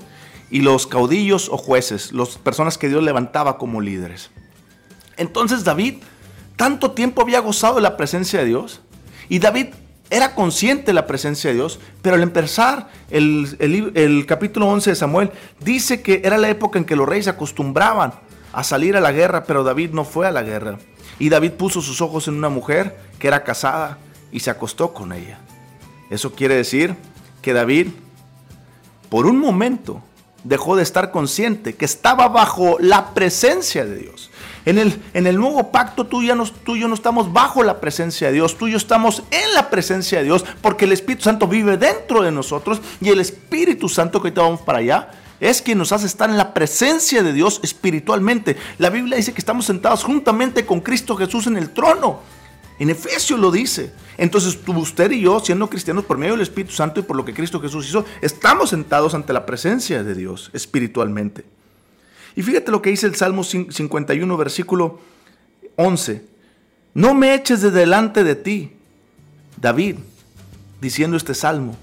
y 0.51 0.61
los 0.61 0.85
caudillos 0.85 1.49
o 1.49 1.57
jueces, 1.57 2.11
las 2.11 2.37
personas 2.37 2.77
que 2.77 2.89
Dios 2.89 3.01
levantaba 3.01 3.57
como 3.57 3.81
líderes. 3.81 4.29
Entonces 5.17 5.63
David 5.63 5.95
tanto 6.55 6.91
tiempo 6.91 7.21
había 7.21 7.39
gozado 7.39 7.75
de 7.75 7.81
la 7.81 7.97
presencia 7.97 8.39
de 8.39 8.45
Dios 8.45 8.81
y 9.29 9.39
David 9.39 9.67
era 10.09 10.35
consciente 10.35 10.87
de 10.87 10.93
la 10.93 11.07
presencia 11.07 11.49
de 11.49 11.55
Dios, 11.55 11.79
pero 12.01 12.15
al 12.15 12.21
empezar 12.21 12.89
el, 13.09 13.57
el, 13.95 14.25
capítulo 14.27 14.67
11 14.67 14.91
de 14.91 14.95
Samuel 14.95 15.31
dice 15.59 16.03
que 16.03 16.21
era 16.23 16.37
la 16.37 16.49
época 16.49 16.77
en 16.77 16.85
que 16.85 16.95
los 16.95 17.09
reyes 17.09 17.27
acostumbraban 17.27 18.13
a 18.51 18.63
salir 18.63 18.95
a 18.95 19.01
la 19.01 19.11
guerra, 19.11 19.45
pero 19.45 19.63
David 19.63 19.91
no 19.91 20.03
fue 20.05 20.27
a 20.27 20.31
la 20.31 20.43
guerra. 20.43 20.77
Y 21.17 21.29
David 21.29 21.53
puso 21.53 21.81
sus 21.81 22.01
ojos 22.01 22.27
en 22.27 22.35
una 22.35 22.49
mujer 22.49 22.95
que 23.17 23.27
era 23.27 23.43
casada 23.43 23.97
y 24.31 24.41
se 24.41 24.51
acostó 24.51 24.93
con 24.93 25.13
ella. 25.13 25.39
Eso 26.11 26.33
quiere 26.33 26.55
decir 26.55 26.95
que 27.43 27.53
David, 27.53 27.89
por 29.09 29.27
un 29.27 29.37
momento, 29.37 30.01
dejó 30.43 30.75
de 30.75 30.81
estar 30.81 31.11
consciente 31.11 31.75
que 31.75 31.85
estaba 31.85 32.27
bajo 32.29 32.77
la 32.79 33.13
presencia 33.13 33.85
de 33.85 33.97
Dios. 33.97 34.31
En 34.65 34.79
el, 34.79 34.99
en 35.13 35.27
el 35.27 35.37
nuevo 35.37 35.71
pacto 35.71 36.05
tú, 36.07 36.23
ya 36.23 36.35
no, 36.35 36.45
tú 36.45 36.75
y 36.75 36.79
yo 36.79 36.87
no 36.87 36.95
estamos 36.95 37.31
bajo 37.33 37.63
la 37.63 37.81
presencia 37.81 38.27
de 38.27 38.33
Dios, 38.33 38.57
tú 38.57 38.67
y 38.67 38.71
yo 38.71 38.77
estamos 38.77 39.21
en 39.29 39.53
la 39.53 39.69
presencia 39.69 40.19
de 40.19 40.23
Dios 40.23 40.45
porque 40.61 40.85
el 40.85 40.93
Espíritu 40.93 41.23
Santo 41.23 41.47
vive 41.47 41.77
dentro 41.77 42.23
de 42.23 42.31
nosotros 42.31 42.81
y 43.01 43.09
el 43.09 43.19
Espíritu 43.19 43.89
Santo 43.89 44.21
que 44.21 44.29
ahorita 44.29 44.41
vamos 44.41 44.61
para 44.61 44.79
allá 44.79 45.11
es 45.41 45.61
quien 45.61 45.77
nos 45.77 45.91
hace 45.91 46.05
estar 46.05 46.29
en 46.29 46.37
la 46.37 46.53
presencia 46.53 47.21
de 47.21 47.33
Dios 47.33 47.59
espiritualmente. 47.63 48.55
La 48.77 48.89
Biblia 48.89 49.17
dice 49.17 49.33
que 49.33 49.39
estamos 49.41 49.65
sentados 49.65 50.03
juntamente 50.03 50.65
con 50.65 50.79
Cristo 50.79 51.17
Jesús 51.17 51.47
en 51.47 51.57
el 51.57 51.71
trono. 51.71 52.21
En 52.79 52.89
Efesios 52.89 53.39
lo 53.39 53.51
dice. 53.51 53.93
Entonces 54.17 54.57
usted 54.67 55.11
y 55.11 55.21
yo, 55.21 55.39
siendo 55.39 55.69
cristianos 55.69 56.05
por 56.05 56.17
medio 56.17 56.33
del 56.33 56.41
Espíritu 56.41 56.73
Santo 56.73 56.99
y 56.99 57.03
por 57.03 57.15
lo 57.15 57.25
que 57.25 57.33
Cristo 57.33 57.59
Jesús 57.59 57.87
hizo, 57.87 58.05
estamos 58.21 58.71
sentados 58.71 59.13
ante 59.13 59.33
la 59.33 59.45
presencia 59.45 60.03
de 60.03 60.15
Dios 60.15 60.49
espiritualmente. 60.53 61.45
Y 62.35 62.41
fíjate 62.41 62.71
lo 62.71 62.81
que 62.81 62.89
dice 62.89 63.07
el 63.07 63.15
Salmo 63.15 63.43
51, 63.43 64.37
versículo 64.37 64.99
11. 65.75 66.25
No 66.95 67.13
me 67.13 67.35
eches 67.35 67.61
de 67.61 67.71
delante 67.71 68.23
de 68.23 68.35
ti, 68.35 68.73
David, 69.59 69.97
diciendo 70.81 71.17
este 71.17 71.33
salmo, 71.33 71.77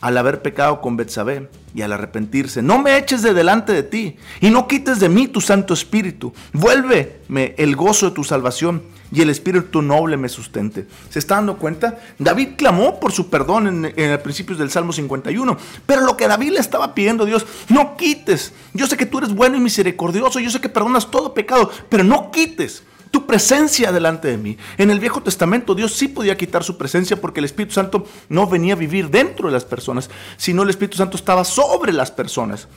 al 0.00 0.18
haber 0.18 0.42
pecado 0.42 0.80
con 0.80 0.96
Betsabé 0.96 1.48
y 1.76 1.82
al 1.82 1.92
arrepentirse. 1.92 2.62
No 2.62 2.80
me 2.80 2.96
eches 2.96 3.20
de 3.20 3.34
delante 3.34 3.74
de 3.74 3.82
ti 3.82 4.16
y 4.40 4.48
no 4.48 4.66
quites 4.66 4.98
de 4.98 5.10
mí 5.10 5.28
tu 5.28 5.42
Santo 5.42 5.74
Espíritu. 5.74 6.32
Vuélveme 6.54 7.54
el 7.58 7.76
gozo 7.76 8.08
de 8.08 8.14
tu 8.14 8.24
salvación 8.24 8.82
y 9.12 9.20
el 9.20 9.28
Espíritu 9.28 9.82
noble 9.82 10.16
me 10.16 10.30
sustente. 10.30 10.86
¿Se 11.10 11.18
está 11.18 11.34
dando 11.34 11.58
cuenta? 11.58 11.98
David 12.18 12.54
clamó 12.56 12.98
por 12.98 13.12
su 13.12 13.28
perdón 13.28 13.66
en, 13.66 13.84
en 13.84 14.10
el 14.10 14.20
principio 14.20 14.56
del 14.56 14.70
Salmo 14.70 14.94
51. 14.94 15.58
Pero 15.84 16.00
lo 16.00 16.16
que 16.16 16.26
David 16.26 16.52
le 16.52 16.60
estaba 16.60 16.94
pidiendo 16.94 17.24
a 17.24 17.26
Dios, 17.26 17.44
no 17.68 17.94
quites. 17.98 18.54
Yo 18.72 18.86
sé 18.86 18.96
que 18.96 19.04
tú 19.04 19.18
eres 19.18 19.34
bueno 19.34 19.58
y 19.58 19.60
misericordioso, 19.60 20.40
yo 20.40 20.48
sé 20.48 20.62
que 20.62 20.70
perdonas 20.70 21.10
todo 21.10 21.34
pecado, 21.34 21.70
pero 21.90 22.04
no 22.04 22.30
quites 22.30 22.84
tu 23.10 23.26
presencia 23.26 23.92
delante 23.92 24.28
de 24.28 24.38
mí. 24.38 24.56
En 24.78 24.90
el 24.90 25.00
Viejo 25.00 25.22
Testamento 25.22 25.74
Dios 25.74 25.94
sí 25.94 26.08
podía 26.08 26.36
quitar 26.36 26.64
su 26.64 26.76
presencia 26.76 27.20
porque 27.20 27.40
el 27.40 27.44
Espíritu 27.44 27.74
Santo 27.74 28.06
no 28.28 28.46
venía 28.46 28.74
a 28.74 28.76
vivir 28.76 29.10
dentro 29.10 29.48
de 29.48 29.52
las 29.52 29.64
personas, 29.64 30.10
sino 30.36 30.62
el 30.62 30.70
Espíritu 30.70 30.96
Santo 30.96 31.16
estaba 31.16 31.44
sobre 31.44 31.92
las 31.92 32.10
personas. 32.10 32.68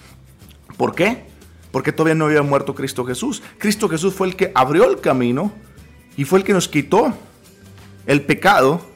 ¿Por 0.78 0.96
qué? 0.96 1.26
Porque 1.72 1.92
todavía 1.92 2.16
no 2.16 2.26
había 2.26 2.42
muerto 2.42 2.74
Cristo 2.74 3.06
Jesús. 3.06 3.44
Cristo 3.58 3.90
Jesús 3.90 4.14
fue 4.14 4.28
el 4.28 4.36
que 4.36 4.52
abrió 4.56 4.90
el 4.90 5.00
camino 5.00 5.52
y 6.18 6.26
fue 6.26 6.40
el 6.40 6.46
que 6.46 6.54
nos 6.54 6.68
quitó 6.68 7.14
el 8.06 8.24
pecado 8.24 8.89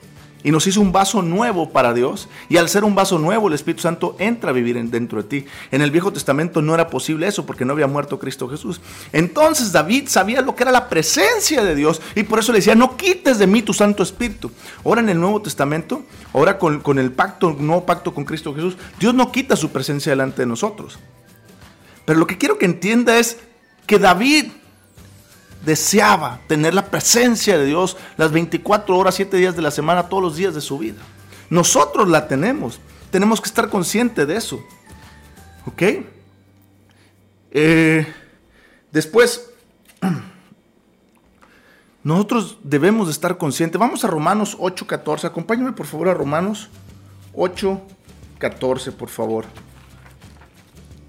y 0.43 0.51
nos 0.51 0.67
hizo 0.67 0.81
un 0.81 0.91
vaso 0.91 1.21
nuevo 1.21 1.69
para 1.69 1.93
Dios. 1.93 2.27
Y 2.49 2.57
al 2.57 2.69
ser 2.69 2.83
un 2.83 2.95
vaso 2.95 3.17
nuevo, 3.19 3.47
el 3.47 3.53
Espíritu 3.53 3.81
Santo 3.81 4.15
entra 4.19 4.49
a 4.49 4.53
vivir 4.53 4.81
dentro 4.89 5.21
de 5.21 5.29
ti. 5.29 5.45
En 5.71 5.81
el 5.81 5.91
Viejo 5.91 6.11
Testamento 6.11 6.61
no 6.61 6.73
era 6.73 6.87
posible 6.87 7.27
eso 7.27 7.45
porque 7.45 7.65
no 7.65 7.73
había 7.73 7.87
muerto 7.87 8.19
Cristo 8.19 8.49
Jesús. 8.49 8.81
Entonces 9.11 9.71
David 9.71 10.07
sabía 10.07 10.41
lo 10.41 10.55
que 10.55 10.63
era 10.63 10.71
la 10.71 10.89
presencia 10.89 11.63
de 11.63 11.75
Dios 11.75 12.01
y 12.15 12.23
por 12.23 12.39
eso 12.39 12.51
le 12.51 12.59
decía, 12.59 12.75
no 12.75 12.97
quites 12.97 13.39
de 13.39 13.47
mí 13.47 13.61
tu 13.61 13.73
Santo 13.73 14.03
Espíritu. 14.03 14.51
Ahora 14.83 15.01
en 15.01 15.09
el 15.09 15.19
Nuevo 15.19 15.41
Testamento, 15.41 16.03
ahora 16.33 16.57
con, 16.57 16.99
el 16.99 17.11
pacto, 17.11 17.55
nuevo 17.57 17.85
pacto 17.85 18.13
con 18.13 18.25
Cristo 18.25 18.53
Jesús, 18.53 18.77
Dios 18.99 19.13
no 19.13 19.31
quita 19.31 19.55
su 19.55 19.71
presencia 19.71 20.11
delante 20.11 20.41
de 20.41 20.47
nosotros. 20.47 20.99
Pero 22.05 22.19
lo 22.19 22.27
que 22.27 22.37
quiero 22.37 22.57
que 22.57 22.65
entienda 22.65 23.17
es 23.17 23.37
que 23.85 23.99
David 23.99 24.51
deseaba 25.65 26.41
tener 26.47 26.73
la 26.73 26.85
presencia 26.85 27.57
de 27.57 27.65
Dios 27.65 27.97
las 28.17 28.31
24 28.31 28.97
horas, 28.97 29.15
7 29.15 29.37
días 29.37 29.55
de 29.55 29.61
la 29.61 29.71
semana, 29.71 30.09
todos 30.09 30.23
los 30.23 30.35
días 30.35 30.53
de 30.53 30.61
su 30.61 30.77
vida. 30.77 31.01
Nosotros 31.49 32.09
la 32.09 32.27
tenemos. 32.27 32.79
Tenemos 33.11 33.39
que 33.39 33.47
estar 33.47 33.69
conscientes 33.69 34.27
de 34.27 34.35
eso. 34.35 34.63
¿Ok? 35.65 35.81
Eh, 37.51 38.07
después, 38.91 39.49
nosotros 42.03 42.57
debemos 42.63 43.07
de 43.07 43.13
estar 43.13 43.37
conscientes. 43.37 43.79
Vamos 43.79 44.03
a 44.03 44.07
Romanos 44.07 44.57
8.14. 44.57 45.25
Acompáñame 45.25 45.73
por 45.73 45.85
favor 45.85 46.09
a 46.09 46.13
Romanos 46.13 46.69
8.14, 47.35 48.91
por 48.91 49.09
favor. 49.09 49.45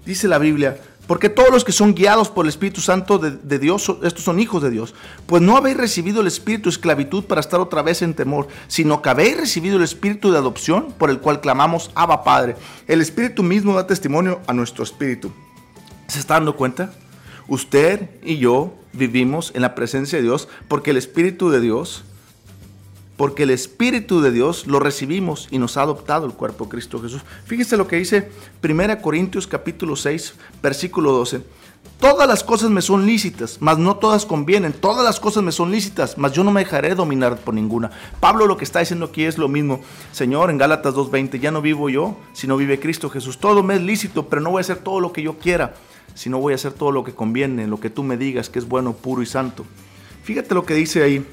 Dice 0.05 0.27
la 0.27 0.37
Biblia, 0.37 0.79
porque 1.07 1.29
todos 1.29 1.51
los 1.51 1.63
que 1.63 1.71
son 1.71 1.93
guiados 1.93 2.29
por 2.29 2.45
el 2.45 2.49
Espíritu 2.49 2.81
Santo 2.81 3.19
de, 3.19 3.59
Dios, 3.59 3.91
estos 4.03 4.23
son 4.23 4.39
hijos 4.39 4.63
de 4.63 4.71
Dios. 4.71 4.95
Pues 5.27 5.41
no 5.41 5.57
habéis 5.57 5.77
recibido 5.77 6.21
el 6.21 6.27
espíritu 6.27 6.69
esclavitud 6.69 7.25
para 7.25 7.41
estar 7.41 7.59
otra 7.59 7.81
vez 7.81 8.01
en 8.01 8.13
temor, 8.13 8.47
sino 8.67 9.01
que 9.01 9.09
habéis 9.09 9.37
recibido 9.37 9.77
el 9.77 9.83
espíritu 9.83 10.31
de 10.31 10.37
adopción 10.37 10.93
por 10.97 11.09
el 11.09 11.19
cual 11.19 11.41
clamamos 11.41 11.91
Abba 11.95 12.23
Padre. 12.23 12.55
El 12.87 13.01
espíritu 13.01 13.43
mismo 13.43 13.75
da 13.75 13.87
testimonio 13.87 14.41
a 14.47 14.53
nuestro 14.53 14.83
espíritu. 14.83 15.31
¿Se 16.07 16.19
está 16.19 16.35
dando 16.35 16.55
cuenta? 16.55 16.91
Usted 17.47 18.09
y 18.23 18.37
yo 18.37 18.73
vivimos 18.93 19.51
en 19.53 19.61
la 19.61 19.75
presencia 19.75 20.17
de 20.17 20.23
Dios 20.23 20.47
porque 20.67 20.91
el 20.91 20.97
espíritu 20.97 21.49
de 21.49 21.59
Dios 21.59 22.03
porque 23.17 23.43
el 23.43 23.49
Espíritu 23.51 24.21
de 24.21 24.31
Dios 24.31 24.67
lo 24.67 24.79
recibimos 24.79 25.47
y 25.51 25.57
nos 25.57 25.77
ha 25.77 25.83
adoptado 25.83 26.25
el 26.25 26.33
cuerpo 26.33 26.65
de 26.65 26.71
Cristo 26.71 27.01
Jesús. 27.01 27.21
Fíjese 27.45 27.77
lo 27.77 27.87
que 27.87 27.97
dice 27.97 28.31
1 28.63 29.01
Corintios 29.01 29.47
capítulo 29.47 29.95
6, 29.95 30.35
versículo 30.61 31.11
12. 31.11 31.41
Todas 31.99 32.27
las 32.27 32.43
cosas 32.43 32.69
me 32.71 32.81
son 32.81 33.05
lícitas, 33.05 33.57
mas 33.61 33.77
no 33.77 33.95
todas 33.95 34.25
convienen. 34.25 34.73
Todas 34.73 35.05
las 35.05 35.19
cosas 35.19 35.43
me 35.43 35.51
son 35.51 35.71
lícitas, 35.71 36.17
mas 36.17 36.33
yo 36.33 36.43
no 36.43 36.51
me 36.51 36.61
dejaré 36.61 36.93
dominar 36.93 37.37
por 37.37 37.53
ninguna. 37.53 37.89
Pablo 38.19 38.47
lo 38.47 38.57
que 38.57 38.65
está 38.65 38.79
diciendo 38.79 39.05
aquí 39.05 39.23
es 39.23 39.37
lo 39.37 39.47
mismo. 39.47 39.79
Señor, 40.11 40.49
en 40.49 40.57
Gálatas 40.57 40.93
2.20, 40.93 41.39
ya 41.39 41.51
no 41.51 41.61
vivo 41.61 41.89
yo, 41.89 42.17
sino 42.33 42.57
vive 42.57 42.79
Cristo 42.79 43.09
Jesús. 43.09 43.39
Todo 43.39 43.63
me 43.63 43.75
es 43.75 43.81
lícito, 43.81 44.27
pero 44.27 44.41
no 44.41 44.51
voy 44.51 44.59
a 44.59 44.61
hacer 44.61 44.77
todo 44.77 44.99
lo 44.99 45.13
que 45.13 45.21
yo 45.21 45.39
quiera, 45.39 45.75
sino 46.15 46.39
voy 46.39 46.51
a 46.51 46.55
hacer 46.55 46.73
todo 46.73 46.91
lo 46.91 47.03
que 47.05 47.13
conviene, 47.13 47.65
lo 47.65 47.79
que 47.79 47.89
tú 47.89 48.03
me 48.03 48.17
digas 48.17 48.49
que 48.49 48.59
es 48.59 48.67
bueno, 48.67 48.93
puro 48.93 49.21
y 49.21 49.25
santo. 49.25 49.65
Fíjate 50.23 50.53
lo 50.53 50.65
que 50.65 50.73
dice 50.73 51.01
ahí 51.01 51.25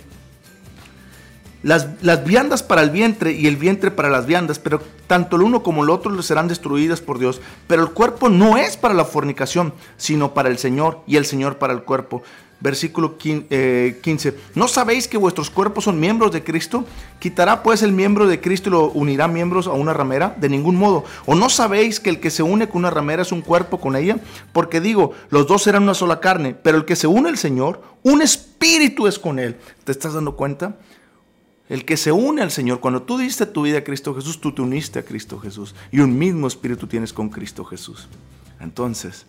las, 1.62 2.24
viandas 2.24 2.62
para 2.62 2.82
el 2.82 2.90
vientre 2.90 3.32
y 3.32 3.46
el 3.46 3.56
vientre 3.56 3.90
para 3.90 4.10
las 4.10 4.26
viandas, 4.26 4.58
pero 4.58 4.82
tanto 5.06 5.36
el 5.36 5.42
uno 5.42 5.62
como 5.62 5.84
el 5.84 5.90
otro 5.90 6.20
serán 6.22 6.48
destruidas 6.48 7.00
por 7.00 7.18
Dios. 7.18 7.40
Pero 7.66 7.82
el 7.82 7.90
cuerpo 7.90 8.28
no 8.28 8.56
es 8.56 8.76
para 8.76 8.94
la 8.94 9.04
fornicación, 9.04 9.72
sino 9.96 10.34
para 10.34 10.48
el 10.48 10.58
Señor 10.58 11.00
y 11.06 11.16
el 11.16 11.24
Señor 11.24 11.58
para 11.58 11.72
el 11.72 11.82
cuerpo. 11.82 12.22
Versículo 12.62 13.18
15. 13.18 13.46
Eh, 13.50 14.38
¿No 14.54 14.68
sabéis 14.68 15.08
que 15.08 15.16
vuestros 15.16 15.50
cuerpos 15.50 15.82
son 15.82 15.98
miembros 15.98 16.30
de 16.30 16.44
Cristo? 16.44 16.84
¿Quitará 17.18 17.60
pues 17.64 17.82
el 17.82 17.90
miembro 17.90 18.28
de 18.28 18.40
Cristo 18.40 18.68
y 18.68 18.72
lo 18.72 18.90
unirá 18.92 19.26
miembros 19.26 19.66
a 19.66 19.72
una 19.72 19.92
ramera? 19.92 20.36
De 20.38 20.48
ningún 20.48 20.76
modo. 20.76 21.04
¿O 21.26 21.34
no 21.34 21.48
sabéis 21.48 21.98
que 21.98 22.10
el 22.10 22.20
que 22.20 22.30
se 22.30 22.44
une 22.44 22.68
con 22.68 22.78
una 22.78 22.90
ramera 22.90 23.22
es 23.22 23.32
un 23.32 23.40
cuerpo 23.40 23.80
con 23.80 23.96
ella? 23.96 24.18
Porque 24.52 24.80
digo, 24.80 25.12
los 25.30 25.48
dos 25.48 25.64
serán 25.64 25.82
una 25.82 25.94
sola 25.94 26.20
carne, 26.20 26.54
pero 26.54 26.78
el 26.78 26.84
que 26.84 26.94
se 26.94 27.08
une 27.08 27.30
al 27.30 27.38
Señor, 27.38 27.82
un 28.04 28.22
espíritu 28.22 29.08
es 29.08 29.18
con 29.18 29.40
él. 29.40 29.56
¿Te 29.82 29.90
estás 29.90 30.14
dando 30.14 30.36
cuenta? 30.36 30.76
El 31.68 31.84
que 31.84 31.96
se 31.96 32.12
une 32.12 32.42
al 32.42 32.50
Señor, 32.50 32.80
cuando 32.80 33.02
tú 33.02 33.18
diste 33.18 33.46
tu 33.46 33.62
vida 33.62 33.78
a 33.78 33.84
Cristo 33.84 34.14
Jesús, 34.14 34.40
tú 34.40 34.52
te 34.52 34.62
uniste 34.62 34.98
a 34.98 35.04
Cristo 35.04 35.38
Jesús. 35.38 35.74
Y 35.90 36.00
un 36.00 36.18
mismo 36.18 36.46
espíritu 36.46 36.86
tienes 36.86 37.12
con 37.12 37.28
Cristo 37.30 37.64
Jesús. 37.64 38.08
Entonces, 38.60 39.26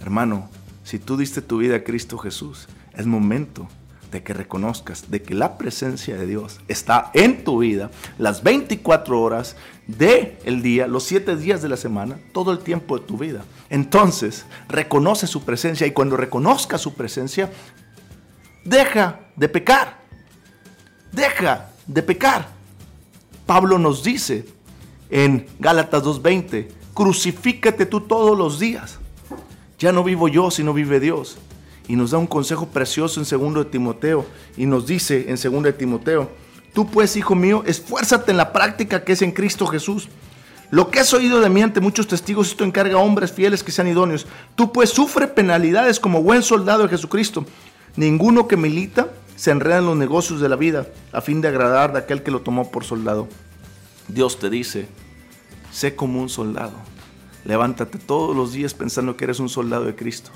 hermano, 0.00 0.48
si 0.84 0.98
tú 0.98 1.16
diste 1.16 1.42
tu 1.42 1.58
vida 1.58 1.76
a 1.76 1.84
Cristo 1.84 2.18
Jesús, 2.18 2.68
es 2.96 3.06
momento 3.06 3.68
de 4.10 4.22
que 4.22 4.34
reconozcas 4.34 5.10
de 5.10 5.22
que 5.22 5.34
la 5.34 5.56
presencia 5.56 6.16
de 6.16 6.26
Dios 6.26 6.60
está 6.68 7.10
en 7.14 7.44
tu 7.44 7.58
vida 7.58 7.90
las 8.18 8.42
24 8.42 9.20
horas 9.20 9.56
del 9.86 10.36
el 10.44 10.62
día, 10.62 10.86
los 10.86 11.04
7 11.04 11.36
días 11.36 11.62
de 11.62 11.68
la 11.68 11.76
semana, 11.76 12.18
todo 12.32 12.52
el 12.52 12.58
tiempo 12.58 12.98
de 12.98 13.06
tu 13.06 13.18
vida. 13.18 13.44
Entonces, 13.68 14.46
reconoce 14.68 15.26
su 15.26 15.44
presencia 15.44 15.86
y 15.86 15.92
cuando 15.92 16.16
reconozca 16.16 16.78
su 16.78 16.94
presencia, 16.94 17.52
deja 18.64 19.20
de 19.36 19.48
pecar. 19.48 19.99
Deja 21.12 21.70
de 21.86 22.02
pecar. 22.02 22.48
Pablo 23.46 23.78
nos 23.78 24.02
dice 24.02 24.46
en 25.10 25.46
Gálatas 25.58 26.02
2:20, 26.02 26.68
crucifícate 26.94 27.86
tú 27.86 28.02
todos 28.02 28.36
los 28.38 28.58
días. 28.58 28.98
Ya 29.78 29.92
no 29.92 30.04
vivo 30.04 30.28
yo, 30.28 30.50
sino 30.50 30.72
vive 30.72 31.00
Dios 31.00 31.38
y 31.90 31.96
nos 31.96 32.12
da 32.12 32.18
un 32.18 32.28
consejo 32.28 32.68
precioso 32.68 33.20
en 33.20 33.26
2 33.28 33.64
de 33.64 33.70
Timoteo 33.70 34.24
y 34.56 34.64
nos 34.64 34.86
dice 34.86 35.26
en 35.28 35.34
2 35.34 35.64
de 35.64 35.72
Timoteo, 35.72 36.30
tú 36.72 36.86
pues, 36.86 37.16
hijo 37.16 37.34
mío, 37.34 37.64
esfuérzate 37.66 38.30
en 38.30 38.36
la 38.36 38.52
práctica 38.52 39.02
que 39.02 39.14
es 39.14 39.22
en 39.22 39.32
Cristo 39.32 39.66
Jesús. 39.66 40.08
Lo 40.70 40.88
que 40.88 41.00
has 41.00 41.12
oído 41.12 41.40
de 41.40 41.48
mí 41.50 41.62
ante 41.62 41.80
muchos 41.80 42.06
testigos, 42.06 42.50
esto 42.50 42.62
encarga 42.62 42.94
a 42.94 43.02
hombres 43.02 43.32
fieles 43.32 43.64
que 43.64 43.72
sean 43.72 43.88
idóneos. 43.88 44.28
Tú 44.54 44.70
pues 44.70 44.90
sufre 44.90 45.26
penalidades 45.26 45.98
como 45.98 46.22
buen 46.22 46.44
soldado 46.44 46.84
de 46.84 46.90
Jesucristo. 46.90 47.44
Ninguno 47.96 48.46
que 48.46 48.56
milita 48.56 49.08
se 49.40 49.52
enreda 49.52 49.78
en 49.78 49.86
los 49.86 49.96
negocios 49.96 50.42
de 50.42 50.50
la 50.50 50.56
vida 50.56 50.86
a 51.12 51.22
fin 51.22 51.40
de 51.40 51.48
agradar 51.48 51.94
de 51.94 52.00
aquel 52.00 52.22
que 52.22 52.30
lo 52.30 52.42
tomó 52.42 52.70
por 52.70 52.84
soldado. 52.84 53.26
Dios 54.06 54.38
te 54.38 54.50
dice, 54.50 54.86
sé 55.72 55.96
como 55.96 56.20
un 56.20 56.28
soldado. 56.28 56.74
Levántate 57.46 57.96
todos 57.96 58.36
los 58.36 58.52
días 58.52 58.74
pensando 58.74 59.16
que 59.16 59.24
eres 59.24 59.40
un 59.40 59.48
soldado 59.48 59.86
de 59.86 59.96
Cristo 59.96 60.30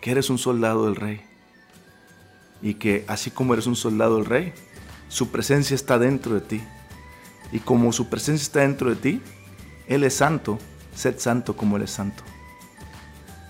que 0.00 0.10
eres 0.10 0.30
un 0.30 0.38
soldado 0.38 0.86
del 0.86 0.96
rey 0.96 1.20
y 2.60 2.74
que 2.74 3.04
así 3.06 3.30
como 3.30 3.54
eres 3.54 3.66
un 3.66 3.76
soldado 3.76 4.16
del 4.16 4.24
rey, 4.24 4.52
su 5.08 5.30
presencia 5.30 5.74
está 5.74 5.98
dentro 5.98 6.34
de 6.34 6.40
ti. 6.40 6.60
Y 7.52 7.60
como 7.60 7.92
su 7.92 8.08
presencia 8.08 8.42
está 8.42 8.60
dentro 8.60 8.90
de 8.90 8.96
ti, 8.96 9.22
Él 9.86 10.04
es 10.04 10.14
santo, 10.14 10.58
sed 10.94 11.18
santo 11.18 11.56
como 11.56 11.76
Él 11.76 11.82
es 11.82 11.90
santo. 11.90 12.22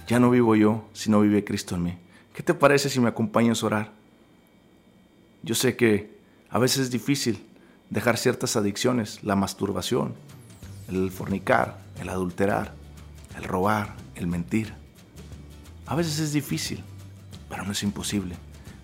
Ya 0.08 0.18
no 0.18 0.30
vivo 0.30 0.56
yo, 0.56 0.88
sino 0.92 1.20
vive 1.20 1.44
Cristo 1.44 1.74
en 1.76 1.82
mí. 1.84 1.98
¿Qué 2.34 2.42
te 2.42 2.54
parece 2.54 2.90
si 2.90 3.00
me 3.00 3.08
acompañas 3.08 3.62
a 3.62 3.66
orar? 3.66 4.01
Yo 5.42 5.54
sé 5.54 5.76
que 5.76 6.16
a 6.50 6.58
veces 6.58 6.78
es 6.78 6.90
difícil 6.90 7.44
dejar 7.90 8.16
ciertas 8.16 8.56
adicciones, 8.56 9.22
la 9.22 9.36
masturbación, 9.36 10.14
el 10.88 11.10
fornicar, 11.10 11.78
el 12.00 12.08
adulterar, 12.08 12.74
el 13.36 13.44
robar, 13.44 13.94
el 14.14 14.26
mentir. 14.26 14.74
A 15.86 15.96
veces 15.96 16.18
es 16.20 16.32
difícil, 16.32 16.82
pero 17.48 17.64
no 17.64 17.72
es 17.72 17.82
imposible. 17.82 18.36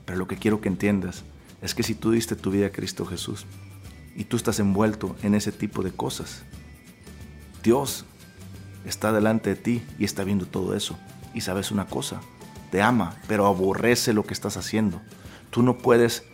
Pero 0.05 0.19
lo 0.19 0.27
que 0.27 0.37
quiero 0.37 0.61
que 0.61 0.69
entiendas 0.69 1.25
es 1.63 1.75
que 1.75 1.83
si 1.83 1.95
tú 1.95 2.11
diste 2.11 2.35
tu 2.35 2.51
vida 2.51 2.67
a 2.67 2.73
Cristo 2.73 3.07
Jesús 3.07 3.47
y 4.17 4.25
tú 4.25 4.37
estás 4.37 4.59
envuelto 4.59 5.17
en 5.23 5.35
ese 5.35 5.53
tipo 5.53 5.83
de 5.83 5.93
cosas, 5.93 6.43
Dios 7.63 8.05
está 8.85 9.13
delante 9.13 9.51
de 9.51 9.57
ti 9.57 9.83
y 9.99 10.05
está 10.05 10.25
viendo 10.25 10.47
todo 10.47 10.75
eso. 10.75 10.99
Y 11.35 11.43
sabes 11.43 11.71
una 11.71 11.87
cosa, 11.87 12.21
te 12.71 12.83
ama, 12.83 13.17
pero 13.29 13.47
aborrece 13.47 14.13
lo 14.13 14.25
que 14.25 14.35
estás 14.35 14.57
haciendo. 14.57 15.01
Tú 15.51 15.63
no 15.63 15.79
puedes 15.79 16.25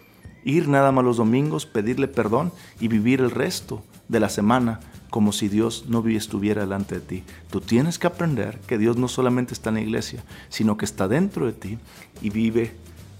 ir 0.45 0.69
nada 0.69 0.93
más 0.93 1.05
los 1.05 1.17
domingos, 1.17 1.67
pedirle 1.67 2.09
perdón 2.09 2.53
y 2.81 2.89
vivir 2.89 3.21
el 3.21 3.31
resto 3.31 3.83
de 4.09 4.21
la 4.21 4.29
semana 4.29 4.81
como 5.11 5.33
si 5.33 5.49
Dios 5.49 5.85
no 5.89 6.05
estuviera 6.09 6.63
delante 6.63 6.97
de 6.97 7.01
ti. 7.01 7.25
Tú 7.51 7.61
tienes 7.61 7.99
que 7.99 8.07
aprender 8.07 8.59
que 8.67 8.79
Dios 8.79 8.97
no 8.97 9.09
solamente 9.09 9.55
está 9.55 9.71
en 9.71 9.77
la 9.77 9.81
iglesia, 9.83 10.25
sino 10.49 10.77
que 10.77 10.85
está 10.85 11.09
dentro 11.09 11.47
de 11.47 11.53
ti 11.53 11.79
y 12.21 12.31
vive 12.31 12.73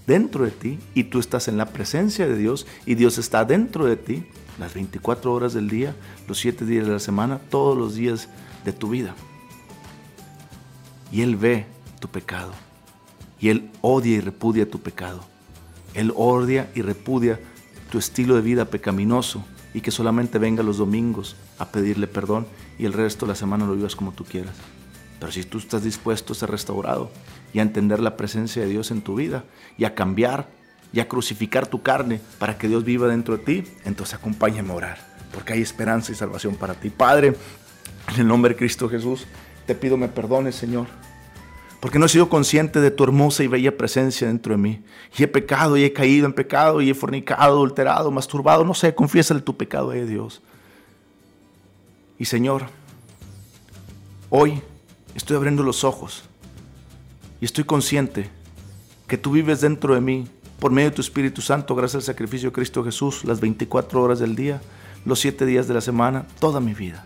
dentro 0.05 0.43
de 0.43 0.51
ti 0.51 0.79
y 0.93 1.05
tú 1.05 1.19
estás 1.19 1.47
en 1.47 1.57
la 1.57 1.67
presencia 1.67 2.27
de 2.27 2.37
Dios 2.37 2.67
y 2.85 2.95
Dios 2.95 3.17
está 3.17 3.45
dentro 3.45 3.85
de 3.85 3.95
ti 3.95 4.25
las 4.59 4.73
24 4.73 5.33
horas 5.33 5.53
del 5.53 5.69
día, 5.69 5.95
los 6.27 6.37
7 6.39 6.65
días 6.65 6.85
de 6.85 6.93
la 6.93 6.99
semana, 6.99 7.39
todos 7.49 7.77
los 7.77 7.95
días 7.95 8.29
de 8.63 8.73
tu 8.73 8.89
vida. 8.89 9.15
Y 11.11 11.21
Él 11.21 11.35
ve 11.35 11.65
tu 11.99 12.07
pecado 12.07 12.51
y 13.39 13.49
Él 13.49 13.69
odia 13.81 14.17
y 14.17 14.19
repudia 14.19 14.69
tu 14.69 14.79
pecado. 14.79 15.34
Él 15.95 16.13
odia 16.15 16.69
y 16.75 16.81
repudia 16.81 17.39
tu 17.89 17.97
estilo 17.97 18.35
de 18.35 18.41
vida 18.41 18.65
pecaminoso 18.65 19.43
y 19.73 19.81
que 19.81 19.91
solamente 19.91 20.37
venga 20.39 20.63
los 20.63 20.77
domingos 20.77 21.35
a 21.57 21.71
pedirle 21.71 22.07
perdón 22.07 22.45
y 22.77 22.85
el 22.85 22.93
resto 22.93 23.25
de 23.25 23.31
la 23.31 23.35
semana 23.35 23.65
lo 23.65 23.75
vivas 23.75 23.95
como 23.95 24.11
tú 24.11 24.25
quieras. 24.25 24.55
Pero 25.19 25.31
si 25.31 25.43
tú 25.43 25.57
estás 25.57 25.83
dispuesto 25.83 26.33
a 26.33 26.35
ser 26.35 26.51
restaurado 26.51 27.09
y 27.53 27.59
a 27.59 27.61
entender 27.61 27.99
la 27.99 28.17
presencia 28.17 28.61
de 28.61 28.67
Dios 28.67 28.91
en 28.91 29.01
tu 29.01 29.15
vida 29.15 29.45
y 29.77 29.85
a 29.85 29.95
cambiar 29.95 30.49
y 30.91 30.99
a 30.99 31.07
crucificar 31.07 31.67
tu 31.67 31.81
carne 31.81 32.19
para 32.37 32.57
que 32.57 32.67
Dios 32.67 32.83
viva 32.83 33.07
dentro 33.07 33.37
de 33.37 33.43
ti, 33.43 33.63
entonces 33.85 34.15
acompáñame 34.15 34.71
a 34.71 34.75
orar, 34.75 34.97
porque 35.33 35.53
hay 35.53 35.61
esperanza 35.61 36.11
y 36.11 36.15
salvación 36.15 36.55
para 36.55 36.73
ti. 36.73 36.89
Padre, 36.89 37.35
en 38.13 38.21
el 38.21 38.27
nombre 38.27 38.53
de 38.53 38.57
Cristo 38.57 38.89
Jesús, 38.89 39.25
te 39.65 39.75
pido 39.75 39.97
me 39.97 40.09
perdones, 40.09 40.55
Señor 40.55 40.87
porque 41.79 41.99
no 41.99 42.05
he 42.05 42.09
sido 42.09 42.29
consciente 42.29 42.81
de 42.81 42.91
tu 42.91 43.03
hermosa 43.03 43.43
y 43.43 43.47
bella 43.47 43.77
presencia 43.77 44.27
dentro 44.27 44.53
de 44.53 44.57
mí. 44.57 44.83
Y 45.17 45.23
he 45.23 45.27
pecado 45.27 45.77
y 45.77 45.83
he 45.83 45.93
caído 45.93 46.25
en 46.25 46.33
pecado 46.33 46.81
y 46.81 46.89
he 46.89 46.93
fornicado, 46.93 47.41
adulterado, 47.41 48.11
masturbado, 48.11 48.63
no 48.63 48.73
sé, 48.73 48.95
confiésale 48.95 49.41
tu 49.41 49.55
pecado 49.55 49.91
a 49.91 49.95
Dios. 49.95 50.41
Y 52.17 52.25
Señor, 52.25 52.63
hoy 54.29 54.61
estoy 55.15 55.37
abriendo 55.37 55.63
los 55.63 55.83
ojos 55.83 56.23
y 57.41 57.45
estoy 57.45 57.65
consciente 57.65 58.29
que 59.07 59.17
tú 59.17 59.31
vives 59.31 59.61
dentro 59.61 59.93
de 59.93 60.01
mí 60.01 60.27
por 60.59 60.71
medio 60.71 60.89
de 60.89 60.95
tu 60.95 61.01
Espíritu 61.01 61.41
Santo, 61.41 61.75
gracias 61.75 61.95
al 61.95 62.13
sacrificio 62.13 62.49
de 62.49 62.53
Cristo 62.53 62.83
Jesús, 62.83 63.23
las 63.25 63.41
24 63.41 64.01
horas 64.01 64.19
del 64.19 64.35
día, 64.35 64.61
los 65.05 65.19
7 65.19 65.45
días 65.45 65.67
de 65.67 65.73
la 65.73 65.81
semana, 65.81 66.25
toda 66.39 66.59
mi 66.59 66.73
vida. 66.73 67.05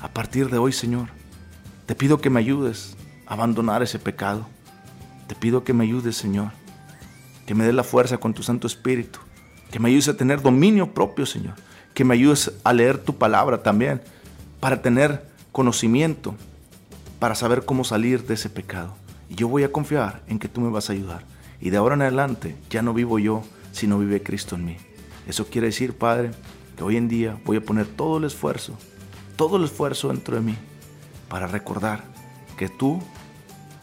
A 0.00 0.08
partir 0.08 0.50
de 0.50 0.58
hoy, 0.58 0.72
Señor, 0.72 1.08
te 1.86 1.94
pido 1.94 2.20
que 2.20 2.30
me 2.30 2.40
ayudes 2.40 2.96
abandonar 3.30 3.82
ese 3.82 3.98
pecado. 3.98 4.46
Te 5.28 5.34
pido 5.34 5.62
que 5.64 5.72
me 5.72 5.84
ayudes, 5.84 6.16
Señor, 6.16 6.50
que 7.46 7.54
me 7.54 7.64
dé 7.64 7.72
la 7.72 7.84
fuerza 7.84 8.18
con 8.18 8.34
tu 8.34 8.42
Santo 8.42 8.66
Espíritu, 8.66 9.20
que 9.70 9.78
me 9.78 9.88
ayudes 9.88 10.08
a 10.08 10.16
tener 10.16 10.42
dominio 10.42 10.92
propio, 10.92 11.24
Señor, 11.24 11.54
que 11.94 12.04
me 12.04 12.14
ayudes 12.14 12.52
a 12.64 12.72
leer 12.72 12.98
tu 12.98 13.16
palabra 13.16 13.62
también, 13.62 14.02
para 14.58 14.82
tener 14.82 15.24
conocimiento, 15.52 16.34
para 17.20 17.36
saber 17.36 17.64
cómo 17.64 17.84
salir 17.84 18.26
de 18.26 18.34
ese 18.34 18.50
pecado. 18.50 18.96
Y 19.28 19.36
yo 19.36 19.46
voy 19.46 19.62
a 19.62 19.70
confiar 19.72 20.22
en 20.26 20.40
que 20.40 20.48
tú 20.48 20.60
me 20.60 20.70
vas 20.70 20.90
a 20.90 20.92
ayudar. 20.92 21.22
Y 21.60 21.70
de 21.70 21.76
ahora 21.76 21.94
en 21.94 22.02
adelante 22.02 22.56
ya 22.68 22.82
no 22.82 22.92
vivo 22.92 23.20
yo, 23.20 23.44
sino 23.70 23.98
vive 24.00 24.24
Cristo 24.24 24.56
en 24.56 24.64
mí. 24.64 24.76
Eso 25.28 25.46
quiere 25.46 25.68
decir, 25.68 25.96
Padre, 25.96 26.32
que 26.76 26.82
hoy 26.82 26.96
en 26.96 27.06
día 27.06 27.38
voy 27.44 27.58
a 27.58 27.64
poner 27.64 27.86
todo 27.86 28.18
el 28.18 28.24
esfuerzo, 28.24 28.76
todo 29.36 29.56
el 29.56 29.64
esfuerzo 29.64 30.08
dentro 30.08 30.34
de 30.34 30.42
mí, 30.42 30.56
para 31.28 31.46
recordar 31.46 32.02
que 32.56 32.68
tú 32.68 33.00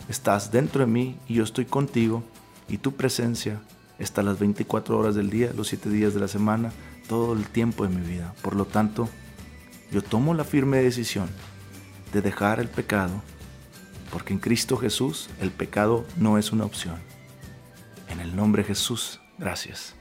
estás 0.09 0.51
dentro 0.51 0.81
de 0.81 0.91
mí 0.91 1.17
y 1.27 1.35
yo 1.35 1.43
estoy 1.43 1.65
contigo 1.65 2.23
y 2.67 2.77
tu 2.77 2.93
presencia 2.93 3.61
está 3.99 4.23
las 4.23 4.39
24 4.39 4.97
horas 4.97 5.15
del 5.15 5.29
día, 5.29 5.51
los 5.55 5.67
7 5.69 5.89
días 5.89 6.13
de 6.13 6.19
la 6.19 6.27
semana, 6.27 6.71
todo 7.07 7.33
el 7.33 7.47
tiempo 7.47 7.87
de 7.87 7.95
mi 7.95 8.05
vida. 8.05 8.33
Por 8.41 8.55
lo 8.55 8.65
tanto, 8.65 9.09
yo 9.91 10.01
tomo 10.01 10.33
la 10.33 10.43
firme 10.43 10.77
decisión 10.77 11.29
de 12.13 12.21
dejar 12.21 12.59
el 12.59 12.67
pecado, 12.67 13.21
porque 14.11 14.33
en 14.33 14.39
Cristo 14.39 14.77
Jesús 14.77 15.29
el 15.41 15.51
pecado 15.51 16.05
no 16.17 16.37
es 16.37 16.51
una 16.51 16.65
opción. 16.65 16.95
En 18.09 18.19
el 18.19 18.35
nombre 18.35 18.63
de 18.63 18.69
Jesús, 18.69 19.19
gracias. 19.37 19.95